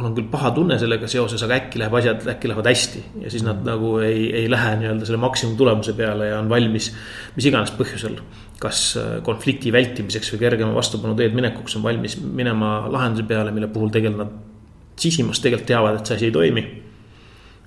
[0.03, 3.03] mul on küll paha tunne sellega seoses, aga äkki läheb asjad, äkki lähevad hästi.
[3.23, 6.91] ja siis nad nagu ei, ei lähe nii-öelda selle maksimumtulemuse peale ja on valmis
[7.37, 8.17] mis iganes põhjusel
[8.63, 13.69] kas äh, konflikti vältimiseks või kergema vastupanu teed minekuks on valmis minema lahenduse peale, mille
[13.73, 14.39] puhul tegelikult nad
[15.03, 16.65] sisimas tegelikult teavad, et see asi ei toimi.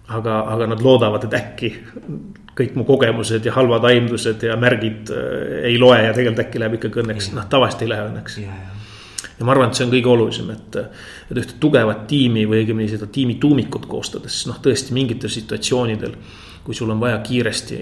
[0.05, 1.69] aga, aga nad loodavad, et äkki
[2.55, 6.79] kõik mu kogemused ja halvad aimdused ja märgid äh, ei loe ja tegelikult äkki läheb
[6.79, 8.41] ikkagi õnneks, noh tavaliselt ei lähe õnneks.
[8.43, 8.57] ja
[9.43, 10.79] ma arvan, et see on kõige olulisem, et,
[11.29, 16.15] et ühte tugevat tiimi või õigemini seda tiimi tuumikut koostades, noh tõesti mingitel situatsioonidel
[16.65, 17.75] kui sul on vaja kiiresti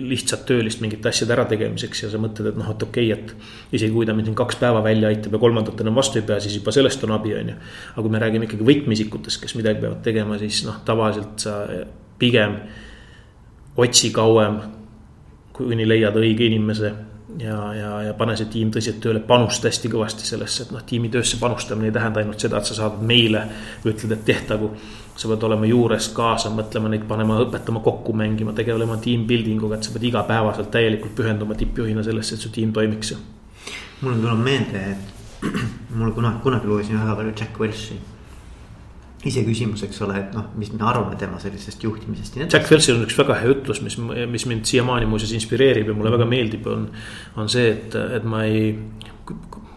[0.00, 3.92] lihtsat töölist mingite asjade ärategemiseks ja sa mõtled, et noh, et okei okay,, et isegi
[3.92, 6.56] kui ta mind siin kaks päeva välja aitab ja kolmandat enam vastu ei pea, siis
[6.56, 7.58] juba sellest on abi, on ju.
[7.92, 11.58] aga kui me räägime ikkagi võtmeisikutest, kes midagi peavad tegema, siis noh, tavaliselt sa
[12.22, 12.56] pigem
[13.76, 14.56] otsi kauem,
[15.52, 16.94] kuni leiad õige inimese
[17.38, 21.10] ja, ja, ja pane see tiim tõsiselt tööle, panusta hästi kõvasti sellesse, et noh, tiimi
[21.12, 23.44] töösse panustamine ei tähenda ainult seda, et sa saadad meile.
[23.84, 24.70] ütled, et tehtagu,
[25.16, 29.78] sa pead olema juures kaasa mõtlema neid, panema, õpetama kokku mängima, tegelema team building uga,
[29.78, 33.14] et sa pead igapäevaselt täielikult pühenduma tippjuhina sellesse, et su tiim toimiks.
[34.02, 35.46] mul tuleb meelde, et
[35.98, 38.00] mul kunagi, kunagi lugesin väga palju Jack Welchi
[39.28, 42.40] iseküsimus, eks ole, et noh, mis me arvame tema sellisest juhtimisest.
[42.42, 43.98] Jack Welchil on üks väga hea ütlus, mis,
[44.30, 46.88] mis mind siiamaani muuseas inspireerib ja mulle väga meeldib, on.
[47.38, 48.72] on see, et, et ma ei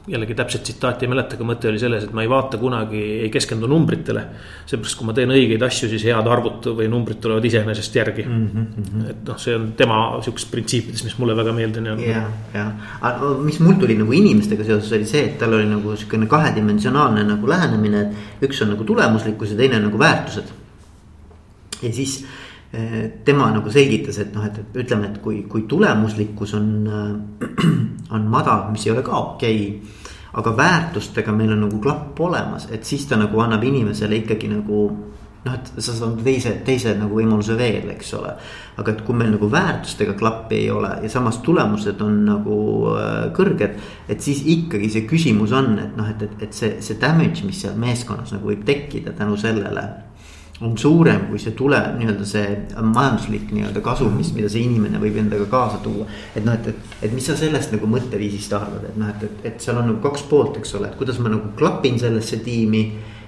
[0.07, 3.29] jällegi täpset tsitaati ei mäleta, aga mõte oli selles, et ma ei vaata kunagi, ei
[3.33, 4.25] keskendu numbritele.
[4.69, 8.45] seepärast, kui ma teen õigeid asju, siis head arvud või numbrid tulevad iseenesest järgi mm.
[8.53, 9.09] -hmm.
[9.09, 11.99] et noh, see on tema sihukesest printsiipidest, mis mulle väga meeldinud.
[12.05, 12.65] ja, ja,
[13.01, 17.23] aga mis mul tuli nagu inimestega seoses oli see, et tal oli nagu sihukene kahedimensionaalne
[17.23, 20.53] nagu lähenemine, et üks on nagu tulemuslikkus ja teine on nagu väärtused.
[21.81, 22.25] ja siis
[23.25, 26.71] tema nagu selgitas, et noh, et ütleme, et kui, kui tulemuslikkus on,
[28.15, 30.03] on madal, mis ei ole ka okei okay
[30.35, 34.87] aga väärtustega meil on nagu klapp olemas, et siis ta nagu annab inimesele ikkagi nagu
[35.45, 38.33] noh, et sa saad teise, teise nagu võimaluse veel, eks ole.
[38.75, 42.57] aga et kui meil nagu väärtustega klappi ei ole ja samas tulemused on nagu
[42.97, 43.77] äh, kõrged.
[44.09, 47.61] et siis ikkagi see küsimus on, et noh, et, et, et see, see damage, mis
[47.61, 49.85] seal meeskonnas nagu võib tekkida tänu sellele
[50.61, 52.43] on suurem kui see tule, nii-öelda see
[52.79, 56.07] majanduslik nii-öelda kasu, mis, mida see inimene võib endaga kaasa tuua.
[56.35, 59.43] et noh, et, et, et mis sa sellest nagu mõtteviisist arvad, et noh, et, et,
[59.51, 62.85] et seal on nagu kaks poolt, eks ole, et kuidas ma nagu klapin sellesse tiimi.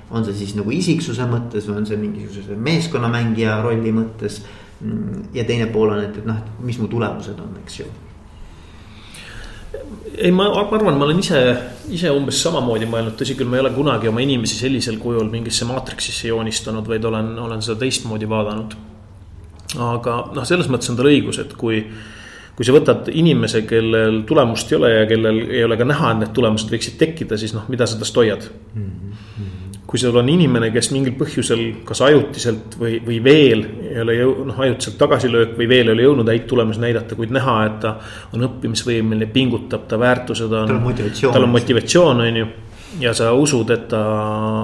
[0.08, 4.42] on see siis nagu isiksuse mõttes või on see mingisuguse meeskonnamängija rolli mõttes.
[5.34, 8.07] ja teine pool on, et, et noh, et mis mu tulemused on, eks ju
[10.18, 11.40] ei, ma arvan, ma olen ise,
[11.94, 15.68] ise umbes samamoodi mõelnud, tõsi küll, ma ei ole kunagi oma inimesi sellisel kujul mingisse
[15.70, 18.78] maatriksisse joonistanud, vaid olen, olen seda teistmoodi vaadanud.
[19.84, 21.82] aga noh, selles mõttes on tal õigus, et kui,
[22.56, 26.24] kui sa võtad inimese, kellel tulemust ei ole ja kellel ei ole ka näha, et
[26.24, 28.84] need tulemused võiksid tekkida, siis noh, mida sa tast hoiad mm?
[28.84, 34.16] -hmm kui sul on inimene, kes mingil põhjusel, kas ajutiselt või, või veel ei ole
[34.18, 37.78] jõu-, noh, ajutiselt tagasilöök või veel ei ole jõudnud häid tulemusi näidata, kuid näha, et
[37.86, 37.94] ta
[38.36, 40.68] on õppimisvõimeline, pingutab, ta väärtused on.
[40.68, 41.36] tal on motivatsioon.
[41.38, 42.48] tal on motivatsioon, on ju.
[43.00, 44.02] ja sa usud, et ta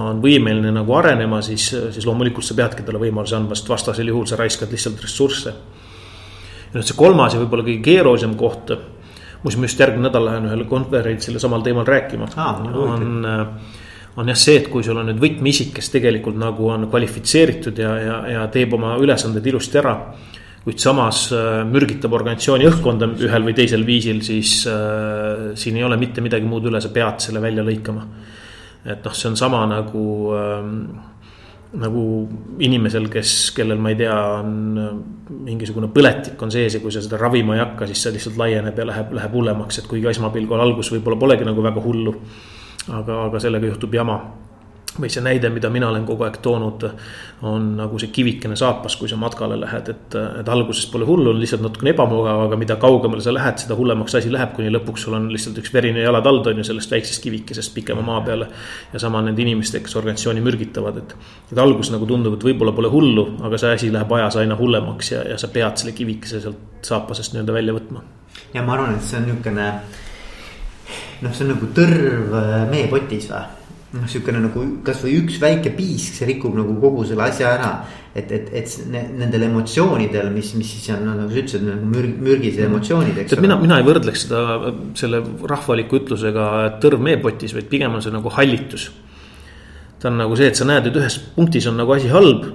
[0.10, 4.28] on võimeline nagu arenema, siis, siis loomulikult sa peadki talle võimaluse andma, sest vastasel juhul
[4.28, 5.54] sa raiskad lihtsalt ressursse.
[6.66, 8.76] ja nüüd see kolmas ja võib-olla kõige keerulisem koht.
[9.44, 12.60] muuseas, ma just järgmine nädal lähen ühele konverentsile samal teemal rääkima ah,.
[12.76, 13.48] on äh,
[14.16, 17.94] on jah see, et kui sul on nüüd võtmeisik, kes tegelikult nagu on kvalifitseeritud ja,
[18.02, 19.98] ja, ja teeb oma ülesanded ilusti ära.
[20.64, 25.98] kuid samas äh, mürgitab organisatsiooni õhkkonda ühel või teisel viisil, siis äh, siin ei ole
[26.00, 28.06] mitte midagi muud üle, sa pead selle välja lõikama.
[28.86, 30.06] et noh, see on sama nagu
[30.38, 30.70] äh,
[31.74, 32.04] nagu
[32.62, 34.90] inimesel, kes, kellel ma ei tea, on äh,
[35.50, 38.78] mingisugune põletik on sees ja kui sa seda ravima ei hakka, siis see lihtsalt laieneb
[38.78, 42.14] ja läheb, läheb hullemaks, et kuigi esmapilgul algus võib-olla polegi nagu väga hullu
[42.92, 44.22] aga, aga sellega juhtub jama
[45.00, 46.84] või see näide, mida mina olen kogu aeg toonud,
[47.50, 51.40] on nagu see kivikene saapas, kui sa matkale lähed, et, et alguses pole hullu, on
[51.42, 55.18] lihtsalt natukene ebamugav, aga mida kaugemale sa lähed, seda hullemaks asi läheb, kuni lõpuks sul
[55.18, 58.48] on lihtsalt üks verine jalatald on ju sellest väiksest kivikesest pikema maa peale.
[58.94, 61.16] ja sama nende inimestega, kes organisatsiooni mürgitavad, et,
[61.52, 65.12] et alguses nagu tundub, et võib-olla pole hullu, aga see asi läheb ajas aina hullemaks
[65.16, 68.06] ja, ja sa pead selle kivikese sealt saapasest nii-öelda välja võtma.
[68.54, 69.72] ja ma arvan, et see on niisugune
[71.22, 73.44] noh, see on nagu tõrv äh, meepotis või
[73.94, 77.74] noh, sihukene nagu kasvõi üks väike piisk, see rikub nagu kogu selle asja ära.
[78.14, 82.62] et, et, et nendel emotsioonidel, mis, mis siis on, nagu sa ütlesid, nagu mürg, mürgised
[82.68, 83.46] emotsioonid, eks ole.
[83.46, 86.50] mina, mina ei võrdleks seda selle rahvaliku ütlusega
[86.84, 88.92] tõrv meepotis, vaid pigem on see nagu hallitus.
[90.02, 92.46] ta on nagu see, et sa näed, et ühes punktis on nagu asi halb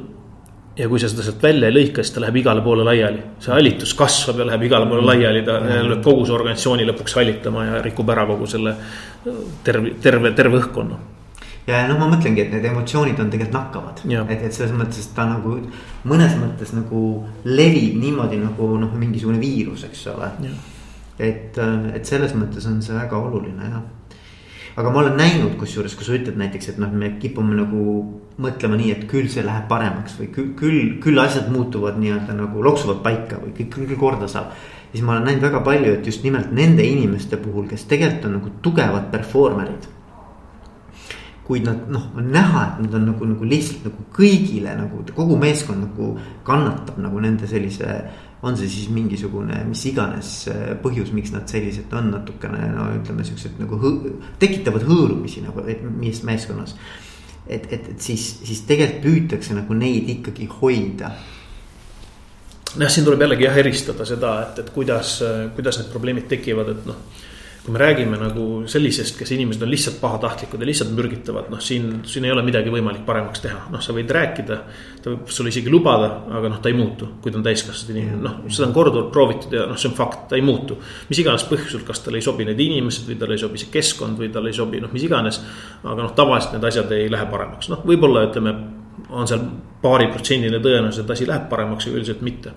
[0.78, 3.22] ja kui sa seda sealt välja ei lõika, siis ta läheb igale poole laiali.
[3.42, 7.64] see hallitus kasvab ja läheb igale poole laiali, ta lööb kogu see organisatsiooni lõpuks hallitama
[7.66, 8.74] ja rikub ära kogu selle
[9.64, 11.00] terve, terve, terve õhkkonna.
[11.66, 15.26] ja noh, ma mõtlengi, et need emotsioonid on tegelikult nakkavad, et, et selles mõttes ta
[15.28, 15.58] nagu
[16.08, 17.04] mõnes mõttes nagu
[17.44, 20.32] levib niimoodi nagu noh, mingisugune viirus, eks ole.
[21.18, 21.58] et,
[21.94, 23.86] et selles mõttes on see väga oluline jah
[24.78, 27.82] aga ma olen näinud, kusjuures, kui sa ütled näiteks, et noh, me kipume nagu
[28.38, 32.62] mõtlema nii, et küll see läheb paremaks või küll, küll, küll asjad muutuvad nii-öelda nagu
[32.62, 34.54] loksuvad paika või kõik küll korda saab.
[34.92, 38.36] siis ma olen näinud väga palju, et just nimelt nende inimeste puhul, kes tegelikult on
[38.38, 39.90] nagu tugevad performer'id.
[41.48, 45.38] Kuid nad noh, on näha, et nad on nagu, nagu lihtsalt nagu kõigile nagu kogu
[45.40, 46.10] meeskond nagu
[46.44, 47.94] kannatab nagu nende sellise
[48.44, 53.24] on see siis mingisugune mis iganes äh, põhjus, miks nad sellised on natukene no ütleme,
[53.26, 53.94] siuksed nagu hõ
[54.42, 55.64] tekitavad hõõrumisi nagu
[55.96, 56.76] mees meeskonnas.
[57.48, 61.14] et, et, et siis, siis tegelikult püütakse nagu neid ikkagi hoida.
[62.76, 65.16] jah, siin tuleb jällegi jah eristada seda, et, et kuidas,
[65.56, 67.24] kuidas need probleemid tekivad, et noh
[67.68, 71.98] kui me räägime nagu sellisest, kes inimesed on lihtsalt pahatahtlikud ja lihtsalt mürgitavad, noh, siin,
[72.08, 74.56] siin ei ole midagi võimalik paremaks teha, noh, sa võid rääkida.
[75.04, 78.22] ta võib sulle isegi lubada, aga noh, ta ei muutu, kui ta on täiskasvanud inimene,
[78.24, 80.78] noh, seda on korduvalt proovitud ja noh, see on fakt, ta ei muutu.
[81.10, 84.16] mis iganes põhjusel, kas talle ei sobi need inimesed või talle ei sobi see keskkond
[84.16, 85.42] või talle ei sobi noh, mis iganes.
[85.84, 88.56] aga noh, tavaliselt need asjad ei lähe paremaks, noh, võib-olla ütleme,
[89.12, 89.44] on seal
[89.84, 92.56] paariprotsendiline tõenäosus, et asi läheb paremaks, aga üldiselt mitte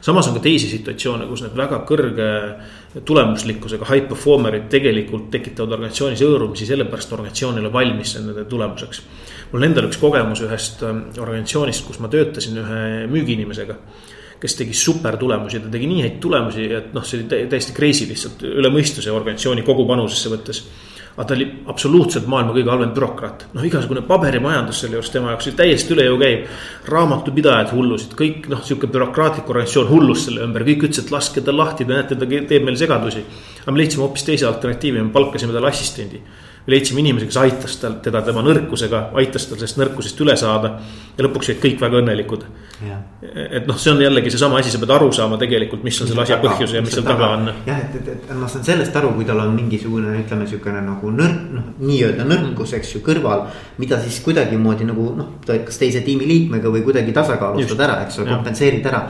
[0.00, 2.28] samas on ka teisi situatsioone, kus need väga kõrge
[3.04, 9.02] tulemuslikkusega high performer'id tegelikult tekitavad organisatsioonis hõõrumisi, sellepärast organisatsioon ei ole valmis nende tulemuseks.
[9.52, 13.78] mul endal üks kogemus ühest ähm, organisatsioonist, kus ma töötasin ühe müügiinimesega
[14.40, 18.06] kes tegi super tulemusi, ta tegi nii häid tulemusi, et noh, see oli täiesti crazy
[18.06, 20.62] lihtsalt üle mõistuse organisatsiooni kogu panusesse võttes
[21.18, 23.46] aga ta oli absoluutselt maailma kõige halvem bürokraat.
[23.52, 26.44] noh, igasugune paberimajandus selle juures tema jaoks täiesti üle jõu käiv.
[26.86, 31.84] raamatupidajad hullusid, kõik noh, sihuke bürokraatlik organisatsioon hullus selle ümber, kõik ütlesid, laske ta lahti,
[31.84, 33.24] te näete, ta teeb meile segadusi.
[33.62, 36.22] aga me leidsime hoopis teise alternatiivi, me palkasime talle assistendi
[36.68, 40.74] me leidsime inimese, kes aitas tal, teda tema nõrkusega, aitas tal sellest nõrkusest üle saada.
[41.16, 42.44] ja lõpuks olid kõik väga õnnelikud.
[43.32, 46.22] et noh, see on jällegi seesama asi, sa pead aru saama tegelikult, mis on selle
[46.26, 47.48] asja põhjus ja mis seal taga on.
[47.66, 51.14] jah, et, et, et ma saan sellest aru, kui tal on mingisugune, ütleme sihukene nagu
[51.14, 53.48] nõrk, noh, nii-öelda nõrkus, eks ju, kõrval.
[53.78, 58.92] mida siis kuidagimoodi nagu noh, kas teise tiimiliikmega või kuidagi tasakaalustad ära, eks ju, kompenseerid
[58.92, 59.06] ära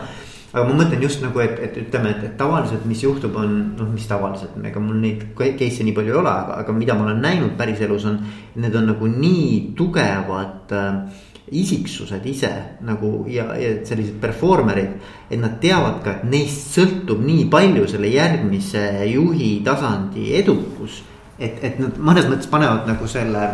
[0.59, 3.89] aga ma mõtlen just nagu, et, et ütleme, et, et tavaliselt, mis juhtub, on noh,
[3.93, 7.23] mis tavaliselt, ega mul neid case'e nii palju ei ole, aga, aga mida ma olen
[7.25, 8.21] näinud päriselus on.
[8.59, 12.51] Need on nagu nii tugevad äh, isiksused ise
[12.85, 14.99] nagu ja, ja sellised performer'id.
[15.31, 21.03] et nad teavad ka, et neist sõltub nii palju selle järgmise juhi tasandi edukus.
[21.39, 23.45] et, et nad mõnes mõttes panevad nagu selle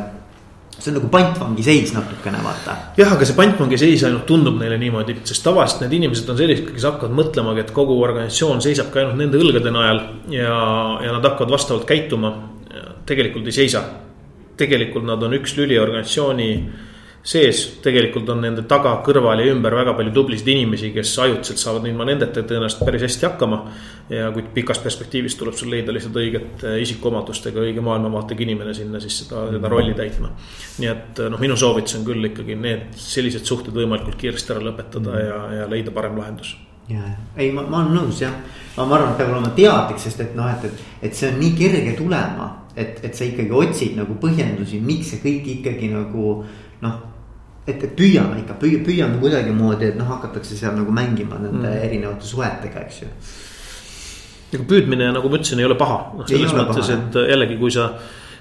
[0.78, 2.76] see on nagu pantvangi seis natukene vaata.
[2.98, 6.70] jah, aga see pantvangi seis ainult tundub neile niimoodi, sest tavaliselt need inimesed on sellised,
[6.74, 10.02] kes hakkavad mõtlemagi, et kogu organisatsioon seisabki ainult nende õlgade najal.
[10.34, 10.56] ja,
[11.04, 12.34] ja nad hakkavad vastavalt käituma.
[13.06, 13.84] tegelikult ei seisa.
[14.56, 16.50] tegelikult nad on üks lüli organisatsiooni
[17.24, 21.86] sees tegelikult on nende taga, kõrval ja ümber väga palju tublisid inimesi, kes ajutiselt saavad
[21.88, 23.60] ilma nendeta tõenäoliselt päris hästi hakkama.
[24.12, 29.00] ja kuid pikas perspektiivis tuleb sul leida lihtsalt õiget eh, isikuomadustega, õige maailmavaatega inimene sinna
[29.00, 30.28] siis seda, seda rolli täitma.
[30.78, 35.24] nii et noh, minu soovitus on küll ikkagi need sellised suhted võimalikult kiiresti ära lõpetada
[35.24, 36.52] ja, ja leida parem lahendus
[36.90, 38.36] ja, ja ei, ma, ma olen nõus jah,
[38.76, 41.56] ma arvan, et peab olema teadlik, sest et noh, et, et, et see on nii
[41.56, 46.36] kerge tulema, et, et sa ikkagi otsid nagu põhjendusi, miks see kõik ikkagi nagu
[46.84, 47.02] noh
[47.66, 51.86] et, et püüame ikka, püüame kuidagimoodi, et noh, hakatakse seal nagu mängima nende mm.
[51.88, 53.08] erinevate suhetega, eks ju.
[54.54, 57.88] ega püüdmine, nagu ma ütlesin, ei ole paha, noh selles mõttes, et jällegi, kui sa.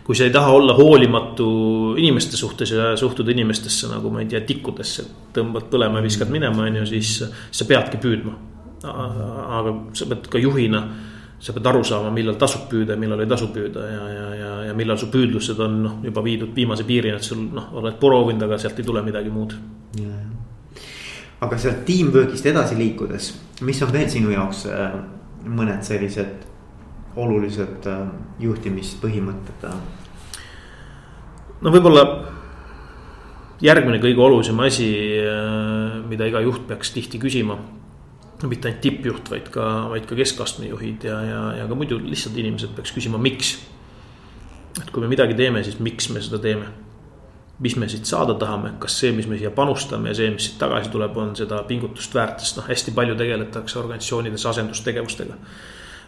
[0.04, 1.46] kui sa ei taha olla hoolimatu
[1.96, 6.66] inimeste suhtes ja suhtuda inimestesse nagu ma ei tea, tikkudesse, tõmbad põlema ja viskad minema,
[6.68, 8.34] on ju, siis sa peadki püüdma.
[8.84, 10.84] aga sa pead ka juhina
[11.44, 14.28] sa pead aru saama, millal tasub püüda ja millal ei tasu püüda ja, ja,
[14.74, 18.46] ja, millal su püüdlused on noh, juba viidud viimase piirini, et sul noh, oled proovinud,
[18.48, 19.56] aga sealt ei tule midagi muud.
[21.44, 23.34] aga sealt teamwork'ist edasi liikudes,
[23.68, 24.96] mis on veel sinu jaoks äh,
[25.44, 26.48] mõned sellised
[27.20, 28.06] olulised äh,
[28.40, 29.68] juhtimispõhimõtted?
[31.62, 32.04] no võib-olla
[33.64, 37.60] järgmine kõige olulisem asi, äh, mida iga juht peaks tihti küsima
[38.48, 42.38] mitte ainult tippjuht, vaid ka, vaid ka keskastme juhid ja, ja, ja ka muidu lihtsalt
[42.40, 43.56] inimesed peaks küsima, miks.
[44.82, 46.72] Et kui me midagi teeme, siis miks me seda teeme?
[47.64, 50.58] mis me siit saada tahame, kas see, mis me siia panustame ja see, mis siit
[50.60, 55.38] tagasi tuleb, on seda pingutust väärt, sest noh, hästi palju tegeletakse organisatsioonides asendustegevustega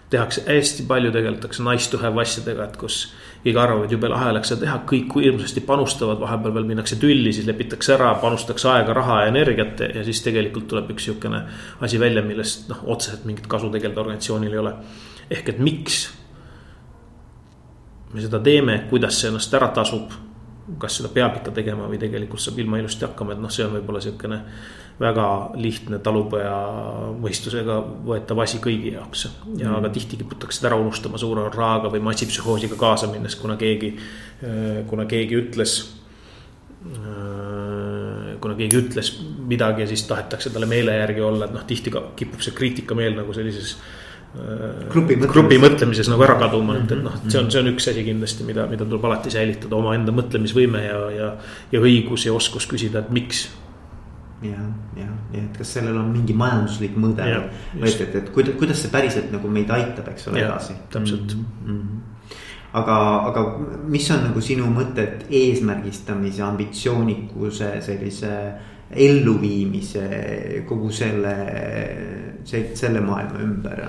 [0.10, 2.98] tehakse hästi palju, tegeletakse nice to have asjadega, et kus
[3.46, 7.48] kõik arvavad, jube lahe oleks seda teha, kõik hirmsasti panustavad, vahepeal veel minnakse tülli, siis
[7.50, 11.42] lepitakse ära, panustatakse aega, raha ja energiat ja siis tegelikult tuleb üks sihukene
[11.86, 14.76] asi välja, millest noh, otseselt mingit kasu tegelikult organisatsioonil ei ole.
[15.30, 16.04] ehk et miks
[18.16, 20.14] me seda teeme, kuidas see ennast ära tasub,
[20.82, 23.76] kas seda peab ikka tegema või tegelikult saab ilma ilusti hakkama, et noh, see on
[23.76, 24.40] võib-olla sihukene
[25.00, 25.26] väga
[25.60, 26.54] lihtne talupoja
[27.20, 27.76] mõistusega
[28.08, 29.26] võetav asi kõigi jaoks.
[29.58, 29.76] ja mm.
[29.82, 33.92] aga tihti kiputakse seda ära unustama suure raaga või massipsühhoosiga kaasa minnes, kuna keegi,
[34.88, 35.76] kuna keegi ütles.
[38.40, 39.12] kuna keegi ütles
[39.50, 43.34] midagi ja siis tahetakse talle meele järgi olla, et noh, tihti kipub see kriitikameel nagu
[43.34, 43.76] sellises
[44.92, 47.88] grupi mõtlemises, grupi mõtlemises nagu ära kaduma, et, et noh, see on, see on üks
[47.92, 51.30] asi kindlasti, mida, mida tuleb alati säilitada, omaenda mõtlemisvõime ja, ja.
[51.72, 53.46] ja õigus ja oskus küsida, et miks
[54.44, 54.66] ja,
[55.00, 57.30] ja, ja et kas sellel on mingi majanduslik mõõde
[57.78, 60.76] või et, et, et kuidas, kuidas see päriselt nagu meid aitab, eks ole, edasi.
[60.94, 61.72] täpselt mm.
[61.72, 62.04] -hmm
[62.76, 62.96] aga,
[63.30, 63.44] aga
[63.88, 68.32] mis on nagu sinu mõtted eesmärgistamise, ambitsioonikuse, sellise
[68.92, 70.06] elluviimise,
[70.68, 71.36] kogu selle,
[72.46, 73.84] selle maailma ümber?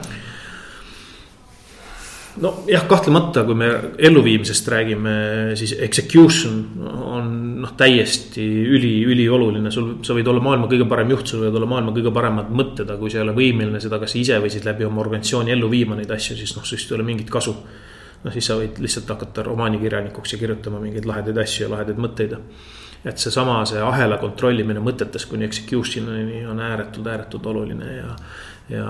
[2.42, 3.68] nojah, kahtlemata, kui me
[4.08, 5.14] elluviimisest räägime,
[5.56, 7.30] siis execution on
[7.62, 8.44] noh, täiesti
[8.76, 12.12] üli, ülioluline, sul, sa võid olla maailma kõige parem juht, sul võivad olla maailma kõige
[12.14, 15.00] paremad mõtted, aga kui sa ei ole võimeline seda kas ise või siis läbi oma
[15.04, 17.56] organisatsiooni ellu viima neid asju, siis noh, sinust ei ole mingit kasu.
[18.24, 22.36] noh, siis sa võid lihtsalt hakata romaanikirjanikuks ja kirjutama mingeid lahedaid asju ja lahedaid mõtteid.
[23.06, 28.12] Et seesama, see ahela kontrollimine mõtetes kuni execution'ini on ääretult, ääretult oluline ja
[28.68, 28.84] ja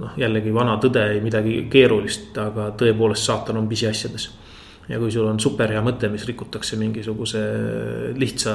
[0.00, 4.30] noh, jällegi vana tõde, ei midagi keerulist, aga tõepoolest saatan on pisiasjades
[4.88, 7.40] ja kui sul on super hea mõte, mis rikutakse mingisuguse
[8.16, 8.54] lihtsa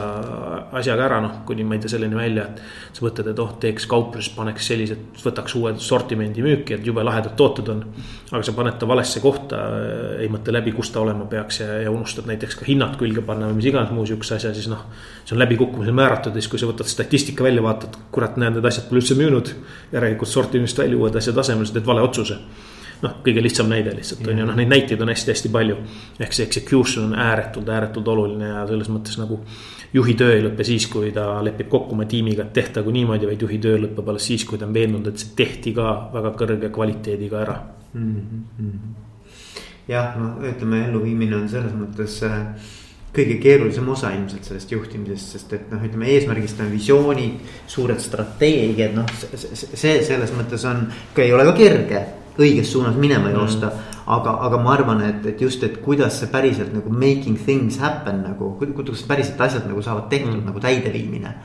[0.80, 2.64] asjaga ära, noh, kuni ma ei tea selleni välja, et.
[2.98, 7.38] sa mõtled, et oh, teeks kaupluses, paneks sellised, võtaks uue sortimendi müüki, et jube lahedad
[7.38, 7.86] tooted on.
[8.32, 9.62] aga sa paned ta valesse kohta,
[10.24, 13.52] ei mõtle läbi, kus ta olema peaks ja, ja unustad näiteks ka hinnad külge panna
[13.52, 14.88] või mis iganes muu sihukese asja, siis noh.
[15.24, 18.66] see on läbikukkumisel määratud ja siis, kui sa võtad statistika välja, vaatad, kurat, näed, need
[18.66, 19.54] asjad pole üldse müünud.
[19.94, 22.42] järelikult sortimist välja, uued asjad asemel, sa teed vale otsuse
[23.04, 25.78] noh, kõige lihtsam näide lihtsalt on ju, noh, neid näiteid on hästi-hästi palju.
[26.20, 29.40] ehk see execution on ääretult, ääretult oluline ja selles mõttes nagu
[29.94, 33.42] juhi töö ei lõpe siis, kui ta lepib kokku oma tiimiga, et tehtagu niimoodi, vaid
[33.46, 36.72] juhi töö lõpeb alles siis, kui ta on veendunud, et see tehti ka väga kõrge
[36.74, 37.58] kvaliteediga ära
[37.94, 38.16] mm.
[38.60, 38.96] -hmm.
[39.88, 42.40] jah, no ütleme, elluviimine on selles mõttes äh,
[43.14, 49.06] kõige keerulisem osa ilmselt sellest juhtimisest, sest et noh, ütleme eesmärgistame visioonid, suured strateegiad, noh,
[49.38, 50.88] see selles mõttes on,
[51.18, 52.06] ei ole ka kerge
[52.40, 53.36] õiges suunas minema mm.
[53.38, 54.00] joosta mm..
[54.16, 58.24] aga, aga ma arvan, et, et just, et kuidas see päriselt nagu making things happen
[58.26, 60.50] nagu, kuidas päriselt asjad nagu saavad tehtud mm.
[60.50, 61.36] nagu täideviimine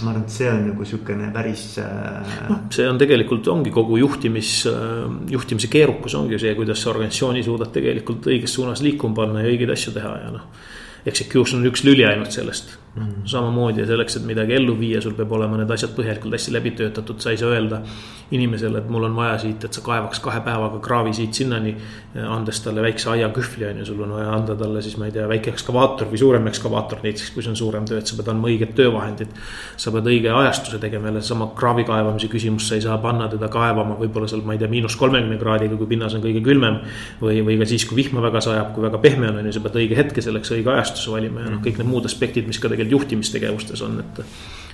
[0.00, 2.34] ma arvan, et see on nagu sihukene päris äh....
[2.48, 7.42] noh, see on tegelikult ongi kogu juhtimis, äh, juhtimise keerukus ongi see, kuidas sa organisatsiooni
[7.46, 10.68] suudad tegelikult õiges suunas liikuma panna ja õigeid asju teha ja noh
[11.08, 13.24] execution on üks lüli ainult sellest mm.
[13.24, 16.72] samamoodi ja selleks, et midagi ellu viia, sul peab olema need asjad põhjalikult hästi läbi
[16.78, 17.82] töötatud, sa ei saa öelda
[18.30, 21.74] inimesele, et mul on vaja siit, et sa kaevaks kahe päevaga kraavi siit sinnani.
[22.20, 25.28] andes talle väikse aiakühvli on ju, sul on vaja anda talle siis, ma ei tea,
[25.30, 28.50] väike ekskavaator või suurem ekskavaator näiteks, kui see on suurem töö, et sa pead andma
[28.50, 29.30] õiged töövahendid.
[29.76, 33.48] sa pead õige ajastuse tegema, jälle seesama kraavi kaevamise küsimus, sa ei saa panna teda
[33.48, 36.80] kaevama võib-olla seal, ma ei tea, miinus kolmekümne kraadiga, kui pinnas on kõige külmem.
[37.22, 39.62] või, või ka siis, kui vihma väga sajab, kui väga pehme on, on ju, sa
[39.62, 42.68] pead õige hetke selleks õige ajastuse valima ja noh, kõik need muud aspektid, mis ka
[42.68, 44.24] tegelikult juhtimistegevustes on, et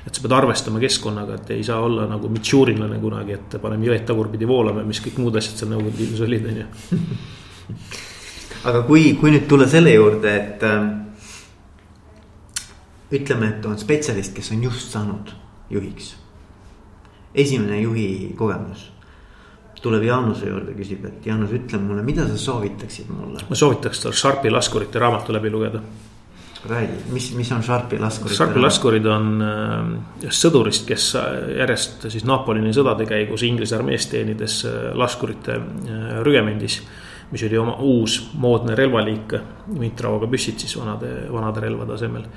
[0.07, 4.05] et sa pead arvestama keskkonnaga, et ei saa olla nagu mitšuurinlane kunagi, et paneme jõed
[4.07, 6.67] tagurpidi voolama ja mis kõik muud asjad seal Nõukogude Liidus olid, on ju.
[8.71, 10.87] aga kui, kui nüüd tulla selle juurde, et äh,
[13.19, 15.35] ütleme, et on spetsialist, kes on just saanud
[15.75, 16.15] juhiks.
[17.35, 18.93] esimene juhi kogemus
[19.87, 23.43] tuleb Jaanuse juurde, küsib, et Jaanus, ütle mulle, mida sa soovitaksid mulle?
[23.49, 25.83] ma soovitaks tal Sharpi laskurite raamatu läbi lugeda
[26.69, 28.37] räägi, mis, mis on Sharpi laskurid?
[28.37, 31.09] Sharpi laskurid on äh, sõdurist, kes
[31.59, 36.81] järjest siis Napoleoni sõdade käigus Inglise armees teenides äh, laskurite äh, rügemendis.
[37.27, 39.33] mis oli oma uus moodne relvaliik,
[39.75, 42.29] mitrauaga püssid siis vanade, vanade relvade asemel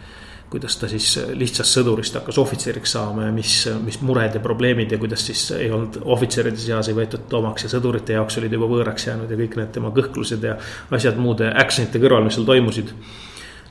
[0.50, 3.54] kuidas ta siis lihtsast sõdurist hakkas ohvitseriks saama ja mis,
[3.86, 7.70] mis mured ja probleemid ja kuidas siis ei olnud ohvitseride seas ei võetud omaks ja
[7.70, 10.58] sõdurite jaoks olid juba võõraks jäänud ja kõik need tema kõhklused ja
[10.98, 12.96] asjad muude action'ite kõrval, mis seal toimusid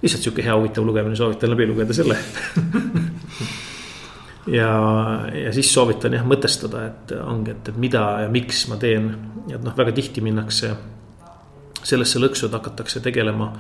[0.03, 2.17] lihtsalt sihuke hea huvitav lugemine, soovitan läbi lugeda selle
[4.59, 4.71] ja,
[5.35, 9.11] ja siis soovitan jah mõtestada, et ongi, et, et mida ja miks ma teen.
[9.49, 10.73] et noh, väga tihti minnakse
[11.83, 13.53] sellesse lõksu, et hakatakse tegelema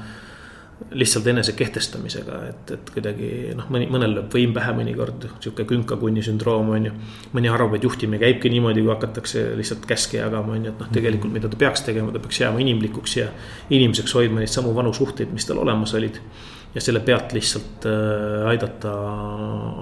[0.90, 6.22] lihtsalt enese kehtestamisega, et, et kuidagi noh, mõni, mõnel lööb võim pähe mõnikord, sihuke künkakunni
[6.24, 6.92] sündroom on ju.
[7.34, 10.92] mõni arvab, et juhtimine käibki niimoodi, kui hakatakse lihtsalt käske jagama, on ju, et noh,
[10.94, 13.28] tegelikult mida ta peaks tegema, ta peaks jääma inimlikuks ja
[13.74, 16.22] inimeseks hoidma neid samu vanu suhteid, mis tal olemas olid.
[16.74, 18.94] ja selle pealt lihtsalt äh, aidata,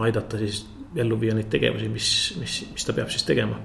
[0.07, 0.65] aidata siis
[0.97, 3.59] ellu viia neid tegevusi, mis, mis, mis ta peab siis tegema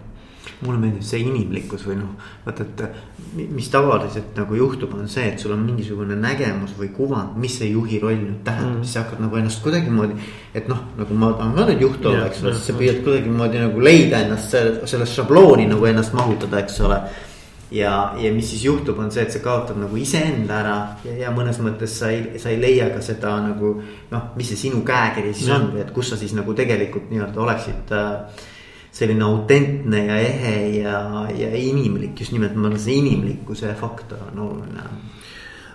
[0.66, 2.12] mulle meeldib see inimlikkus või noh,
[2.46, 7.38] vaata, et mis tavaliselt nagu juhtub, on see, et sul on mingisugune nägemus või kuvand,
[7.42, 10.30] mis see juhi roll nüüd tähendab mm., siis sa hakkad nagu ennast kuidagimoodi.
[10.54, 13.66] et noh, nagu ma tahan ka nüüd juht olla, eks ole, siis sa püüad kuidagimoodi
[13.66, 14.56] nagu leida ennast
[14.94, 17.02] sellest šablooni nagu ennast mahutada, eks ole
[17.72, 21.34] ja, ja mis siis juhtub, on see, et sa kaotad nagu iseenda ära ja, ja
[21.36, 23.74] mõnes mõttes sa ei, sa ei leia ka seda nagu.
[24.12, 25.60] noh, mis see sinu käekiri siis ja.
[25.60, 28.44] on või et kus sa siis nagu tegelikult nii-öelda oleksid äh,
[28.92, 30.98] selline autentne ja ehe ja,
[31.32, 34.88] ja inimlik, just nimelt ma arvan, see inimlikkuse faktor on oluline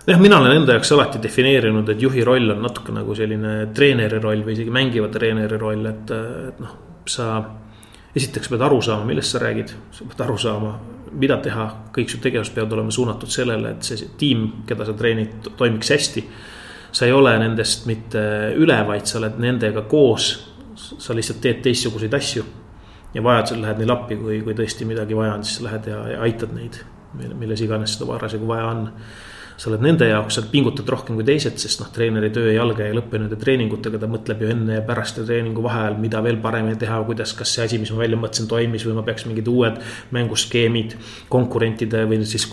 [0.07, 4.19] jah, mina olen enda jaoks alati defineerinud, et juhi roll on natuke nagu selline treeneri
[4.23, 6.13] roll või isegi mängiva treeneri roll, et,
[6.51, 6.75] et noh,
[7.07, 7.31] sa.
[8.17, 10.71] esiteks pead aru saama, millest sa räägid, sa pead aru saama,
[11.21, 15.51] mida teha, kõik su tegevused peavad olema suunatud sellele, et see tiim, keda sa treenid,
[15.57, 16.23] toimiks hästi.
[16.91, 18.21] sa ei ole nendest mitte
[18.57, 20.31] üle, vaid sa oled nendega koos,
[20.75, 22.45] sa lihtsalt teed teistsuguseid asju
[23.17, 26.21] ja vajadusel lähed neile appi, kui, kui tõesti midagi vaja on, siis lähed ja, ja
[26.27, 26.83] aitad neid.
[27.17, 28.81] milles iganes seda parasjagu vaja on
[29.57, 32.85] sa oled nende jaoks, sa pingutad rohkem kui teised, sest noh, treeneri töö ei alga
[32.85, 36.37] ei lõppe nende treeningutega, ta mõtleb ju enne ja pärast ja treeningu vaheajal, mida veel
[36.43, 39.49] paremini teha, kuidas, kas see asi, mis ma välja mõtlesin, toimis või ma peaks mingid
[39.49, 39.81] uued
[40.13, 40.95] mänguskeemid.
[41.33, 42.45] konkurentide või siis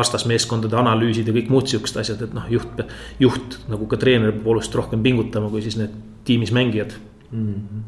[0.00, 2.82] vastasmeeskondade analüüsid ja kõik muud siuksed asjad, et noh, juht,
[3.22, 5.94] juht nagu ka treener peab oluliselt rohkem pingutama, kui siis need
[6.26, 6.98] tiimis mängijad
[7.30, 7.54] mm.
[7.54, 7.82] -hmm.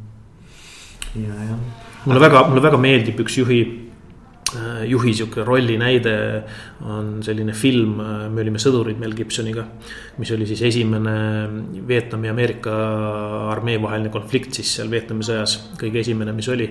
[1.26, 1.89] ja, jah.
[2.04, 3.62] Mulle väga, mulle väga meeldib üks juhi
[4.50, 6.12] Äh, juhi sihuke rollinäide
[6.82, 9.62] on selline film, äh, me olime sõdurid Mel Gibsoniga.
[10.18, 11.12] mis oli siis esimene
[11.86, 12.72] Vietnami ja Ameerika
[13.52, 16.66] armee vaheline konflikt siis seal Vietnami sõjas, kõige esimene, mis oli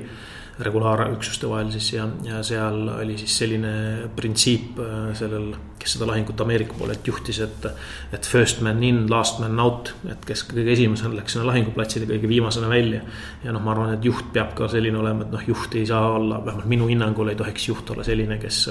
[0.59, 3.71] regulaarüksuste vahel siis ja, ja seal oli siis selline
[4.15, 7.67] printsiip äh, sellel, kes seda lahingut Ameerika poolelt juhtis, et.
[8.13, 12.31] et first man in, last man out, et kes kõige esimesena läks sinna lahinguplatsile, kõige
[12.31, 13.01] viimasena välja.
[13.43, 16.11] ja noh, ma arvan, et juht peab ka selline olema, et noh, juht ei saa
[16.17, 18.61] olla, vähemalt minu hinnangul ei tohiks juht olla selline, kes,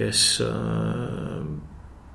[0.00, 1.46] kes äh,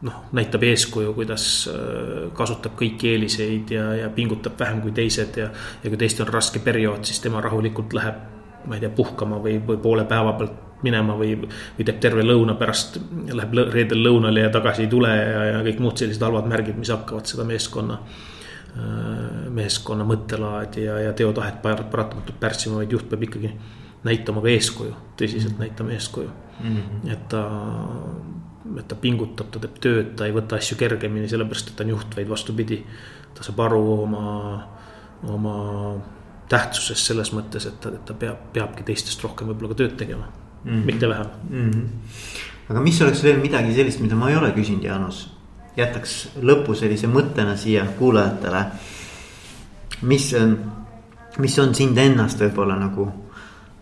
[0.09, 5.53] noh, näitab eeskuju, kuidas äh, kasutab kõiki eeliseid ja, ja pingutab vähem kui teised ja.
[5.83, 9.57] ja kui teistel on raske periood, siis tema rahulikult läheb ma ei tea, puhkama või,
[9.67, 11.35] või poole päeva pealt minema või,
[11.77, 12.97] või teeb terve lõuna pärast,
[13.29, 16.91] läheb reedel lõunale ja tagasi ei tule ja, ja kõik muud sellised halvad märgid, mis
[16.93, 17.99] hakkavad seda meeskonna,
[18.73, 23.53] äh, meeskonna mõttelaadi ja, ja teotahet paratamatult pärssima, vaid juht peab ikkagi
[24.07, 25.65] näitama ka eeskuju, tõsiselt mm.
[25.65, 26.77] näitama eeskuju mm.
[26.77, 27.11] -hmm.
[27.13, 27.43] et ta,
[28.79, 31.93] et ta pingutab, ta teeb tööd, ta ei võta asju kergemini, sellepärast et ta on
[31.95, 32.83] juht, vaid vastupidi.
[33.33, 34.23] ta saab aru oma,
[35.23, 35.55] oma
[36.51, 40.27] tähtsusest selles mõttes, et ta, et ta peab, peabki teistest rohkem võib-olla ka tööd tegema
[40.27, 40.85] mm, -hmm.
[40.85, 41.69] mitte vähem mm.
[41.69, 41.85] -hmm.
[42.73, 45.29] aga mis oleks veel midagi sellist, mida ma ei ole küsinud, Jaanus?
[45.77, 48.65] jätaks lõpu sellise mõttena siia kuulajatele.
[50.01, 50.35] mis,
[51.37, 53.07] mis on sind ennast võib-olla nagu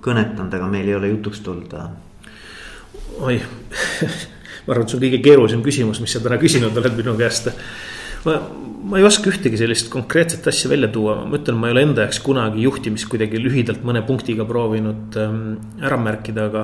[0.01, 1.73] kõnetanud, aga meil ei ole jutuks tulnud?
[3.19, 3.41] oi
[4.65, 7.49] ma arvan, et see on kõige keerulisem küsimus, mis sa täna küsinud oled minu käest
[8.25, 8.35] ma,
[8.89, 12.05] ma ei oska ühtegi sellist konkreetset asja välja tuua, ma ütlen, ma ei ole enda
[12.07, 15.43] jaoks kunagi juhtimist kuidagi lühidalt mõne punktiga proovinud ähm,
[15.85, 16.63] ära märkida, aga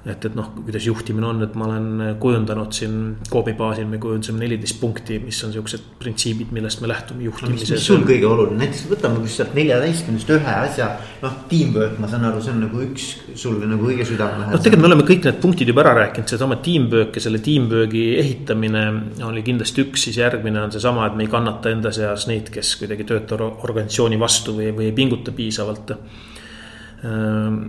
[0.00, 2.94] et, et noh, kuidas juhtimine on, et ma olen kujundanud siin
[3.28, 7.76] Coopi baasil, me kujundasime neliteist punkti, mis on siuksed printsiibid, millest me lähtume juhtimises no,.
[7.76, 10.86] mis sul kõige oluline, näiteks võtame sealt neljateistkümnest ühe asja,
[11.20, 13.10] noh, teamwork, ma saan aru, see on nagu üks
[13.42, 14.56] sulle nagu kõige südamelähedasem.
[14.56, 18.06] noh, tegelikult me oleme kõik need punktid juba ära rääkinud, seesama teamwork ja selle teamwork'i
[18.22, 18.86] ehitamine
[19.28, 22.72] oli kindlasti üks, siis järgmine on seesama, et me ei kannata enda seas neid, kes
[22.80, 25.92] kuidagi töötavad organisatsiooni vastu või, või ei pinguta piisavalt
[27.04, 27.60] ehm,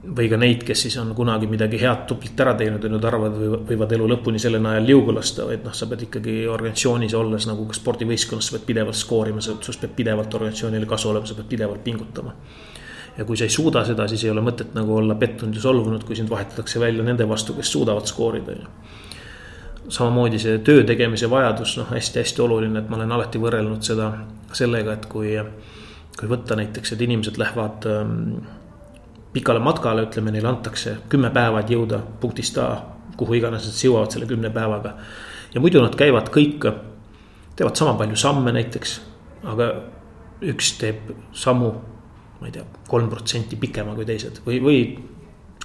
[0.00, 3.36] või ka neid, kes siis on kunagi midagi head tublit ära teinud ja nüüd arvavad,
[3.68, 7.66] võivad elu lõpuni selle najal liugu lasta, vaid noh, sa pead ikkagi organisatsioonis olles nagu
[7.68, 11.84] ka spordivõistkonnas, sa pead pidevalt skoorima, sinust peab pidevalt organisatsioonile kasu olema, sa pead pidevalt
[11.84, 12.34] pingutama.
[13.18, 16.04] ja kui sa ei suuda seda, siis ei ole mõtet nagu olla pettunud ja solvunud,
[16.08, 19.00] kui sind vahetatakse välja nende vastu, kes suudavad skoorida, on ju
[19.90, 24.12] samamoodi see töö tegemise vajadus, noh, hästi-hästi oluline, et ma olen alati võrrelnud seda
[24.56, 25.34] sellega, et kui,
[26.16, 28.22] kui võtta näiteks, et inimesed lähevad ähm,
[29.32, 32.70] pikale matkale, ütleme, neile antakse kümme päeva, et jõuda punktist A,
[33.20, 34.96] kuhu iganes nad siis jõuavad selle kümne päevaga.
[35.54, 36.66] ja muidu nad käivad kõik,
[37.56, 39.00] teevad sama palju samme näiteks,
[39.44, 39.70] aga
[40.40, 41.70] üks teeb sammu,
[42.40, 44.78] ma ei tea, kolm protsenti pikema kui teised või, või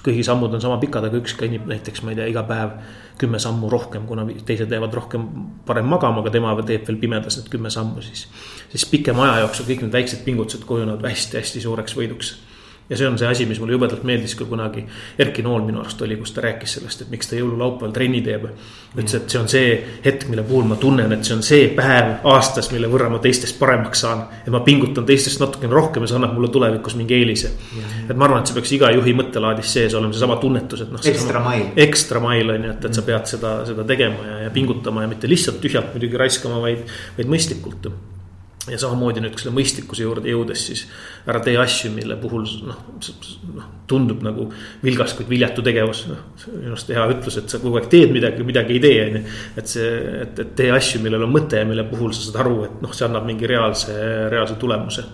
[0.06, 2.76] kõigi sammud on sama pikad, aga üks kõnnib näiteks, ma ei tea, iga päev
[3.22, 5.26] kümme sammu rohkem, kuna teised jäävad rohkem
[5.68, 8.28] varem magama, aga tema teeb veel pimedas need kümme sammu siis.
[8.74, 12.36] siis pikema aja jooksul kõik need väiksed pingutused kujunevad hästi-hästi suureks võiduks
[12.90, 14.84] ja see on see asi, mis mulle jubedalt meeldis ka kunagi.
[15.20, 18.46] Erki Nool minu arust oli, kus ta rääkis sellest, et miks ta jõululaupäeval trenni teeb.
[18.96, 19.72] ütles, et see on see
[20.06, 23.60] hetk, mille puhul ma tunnen, et see on see päev aastas, mille võrra ma teistest
[23.60, 24.26] paremaks saan.
[24.46, 27.52] et ma pingutan teistest natukene rohkem ja see annab mulle tulevikus mingi eelise.
[28.10, 31.06] et ma arvan, et see peaks iga juhi mõttelaadis sees olema seesama tunnetus, et noh.
[31.14, 31.70] ekstra mail.
[31.76, 35.12] ekstra mail on ju, et, et sa pead seda, seda tegema ja, ja pingutama ja
[35.12, 36.86] mitte lihtsalt tühjalt muidugi raiskama, vaid,
[37.18, 37.90] vaid mõistlikult
[38.72, 40.86] ja samamoodi nüüd selle mõistlikkuse juurde jõudes, siis
[41.30, 42.80] ära tee asju, mille puhul noh,
[43.54, 44.48] noh, tundub nagu
[44.84, 46.06] vilgas, kuid viljatu tegevus.
[46.10, 46.24] noh,
[46.56, 49.24] minu arust hea ütlus, et sa kogu aeg teed midagi, midagi ei tee, on ju.
[49.62, 49.94] et see,
[50.24, 52.94] et, et tee asju, millel on mõte ja mille puhul sa saad aru, et noh,
[52.96, 53.96] see annab mingi reaalse,
[54.34, 55.06] reaalse tulemuse.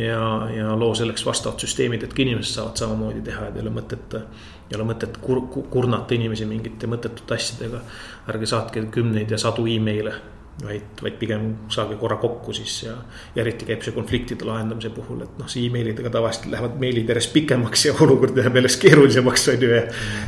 [0.00, 3.76] ja, ja loo selleks vastavad süsteemid, et ka inimesed saavad samamoodi teha, et ei ole
[3.76, 4.20] mõtet
[4.64, 7.82] ei ole mõtet kur, kurnata inimesi mingite mõttetute asjadega.
[8.32, 10.14] ärge saatke kümneid ja sadu email'e
[10.62, 12.94] vaid, vaid pigem saage korra kokku siis ja,
[13.34, 17.32] ja eriti käib see konfliktide lahendamise puhul, et noh, see emailidega tavaliselt lähevad meilid järjest
[17.34, 19.82] pikemaks ja olukord läheb järjest keerulisemaks, on ju, ja.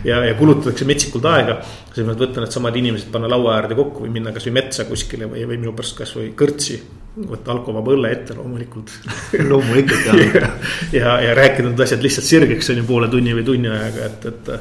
[0.08, 1.60] ja, ja kulutatakse metsikult aega.
[1.92, 5.46] siis ma võtan needsamad inimesed, panna laua äärde kokku või minna kasvõi metsa kuskile või,
[5.46, 6.80] või minu pärast kasvõi kõrtsi.
[7.16, 8.90] võtta alkovaba õlle ette loomulikult
[9.50, 10.50] loomulikult jah ja,
[11.00, 14.28] ja, ja rääkida need asjad lihtsalt sirgeks on ju poole tunni või tunni ajaga, et,
[14.32, 14.52] et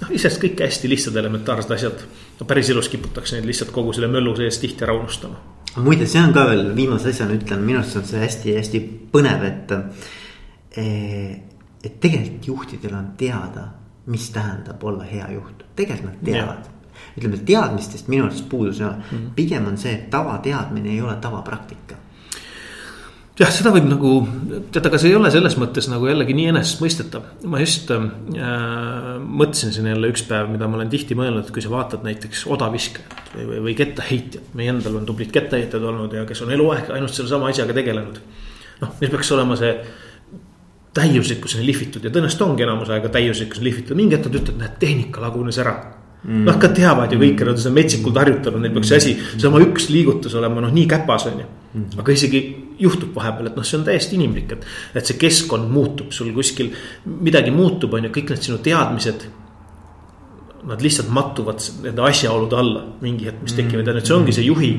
[0.00, 2.04] noh, iseenesest kõik hästi lihtsad elementaarsed asjad.
[2.40, 5.40] no päris elus kiputakse neid lihtsalt kogu selle möllu sees tihti ära unustama.
[5.76, 9.74] muide, see on ka veel viimase asjana ütlen, minu arust on see hästi-hästi põnev, et.
[10.76, 11.40] Eh,
[11.84, 13.66] et tegelikult juhtidel on teada,
[14.08, 16.70] mis tähendab olla hea juht, tegelikult nad teavad
[17.18, 19.34] ütleme, teadmistest minu arust puudus ei ole mm, -hmm.
[19.34, 21.96] pigem on see, et tavateadmine ei ole tavapraktika
[23.40, 24.12] jah, seda võib nagu,
[24.74, 27.26] tead, aga see ei ole selles mõttes nagu jällegi nii enesestmõistetav.
[27.50, 28.06] ma just äh,
[29.24, 33.34] mõtlesin siin jälle üks päev, mida ma olen tihti mõelnud, kui sa vaatad näiteks odaviskajat
[33.34, 34.54] või, või, või kettaheitjat.
[34.54, 38.22] meie endal on tublid kettaheitjad olnud ja kes on eluaeg ainult sellesama asjaga tegelenud.
[38.84, 39.74] noh, mis peaks olema see
[40.94, 45.22] täiuslikkuseni lihvitud ja tõenäoliselt ongi enamus aega täiuslikkuseni lihvitud, mingi hetk nad ütlevad, näed, tehnika
[45.24, 45.74] lagunes ära
[46.22, 46.44] mm..
[46.46, 49.62] noh, ka teavad ju kõik, nad on seda metsikult harjutanud, neil peaks see asi, seesama
[49.64, 51.48] üks liigutus olema noh, nii käpas on ju.
[51.74, 51.98] Mm.
[51.98, 52.40] aga isegi
[52.78, 56.68] juhtub vahepeal, et noh, see on täiesti inimlik, et, et see keskkond muutub, sul kuskil
[57.04, 59.24] midagi muutub, on ju, kõik need sinu teadmised.
[60.64, 64.46] Nad lihtsalt mattuvad nende asjaolude alla mingi hetk, mis tekivad ja nüüd see ongi see
[64.46, 64.70] juhi.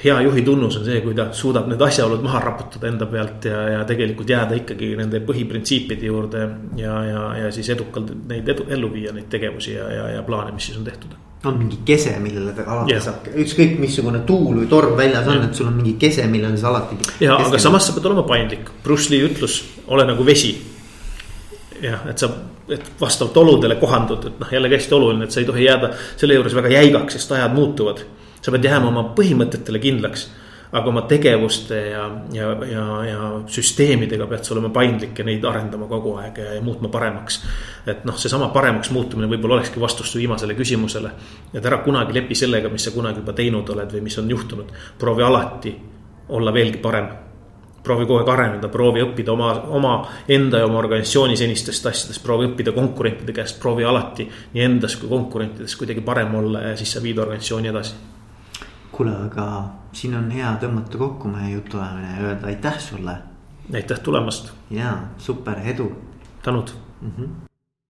[0.00, 3.60] hea juhi tunnus on see, kui ta suudab need asjaolud maha raputada enda pealt ja,
[3.74, 6.46] ja tegelikult jääda ikkagi nende põhiprintsiipide juurde.
[6.80, 10.54] ja, ja, ja siis edukalt neid edu, ellu viia, neid tegevusi ja, ja, ja plaane,
[10.56, 13.02] mis siis on tehtud on mingi kese, millele ta alati yeah.
[13.04, 16.58] saab, ükskõik missugune tuul või torm väljas on yeah., et sul on mingi kese, millele
[16.60, 16.98] sa alati.
[17.24, 20.52] ja, aga samas sa pead olema paindlik, Bruce Lee ütlus, ole nagu vesi.
[21.80, 22.28] jah, et sa,
[22.68, 26.36] et vastavalt oludele kohandud, et noh, jällegi hästi oluline, et sa ei tohi jääda selle
[26.36, 28.04] juures väga jäigaks, sest ajad muutuvad.
[28.40, 30.28] sa pead jääma oma põhimõtetele kindlaks
[30.72, 35.88] aga oma tegevuste ja, ja, ja, ja süsteemidega pead sa olema paindlik ja neid arendama
[35.90, 37.40] kogu aeg ja, ja muutma paremaks.
[37.90, 41.10] et noh, seesama paremaks muutumine võib-olla olekski vastus su viimasele küsimusele.
[41.54, 44.70] et ära kunagi lepi sellega, mis sa kunagi juba teinud oled või mis on juhtunud.
[44.98, 45.74] proovi alati
[46.28, 47.10] olla veelgi parem
[47.82, 49.94] proovi kogu aeg areneda, proovi õppida oma, oma
[50.28, 55.08] enda ja oma organisatsiooni senistest asjadest, proovi õppida konkurentide käest, proovi alati nii endas kui
[55.08, 58.09] konkurentides kuidagi parem olla ja siis sa viid organisatsiooni edasi
[58.92, 59.46] kuule, aga
[59.92, 63.18] siin on hea tõmmata kokku meie jutuajamine ja öelda aitäh sulle.
[63.74, 64.52] aitäh tulemast.
[64.70, 65.92] ja super, edu.
[66.42, 67.12] tänud mm.
[67.18, 67.49] -hmm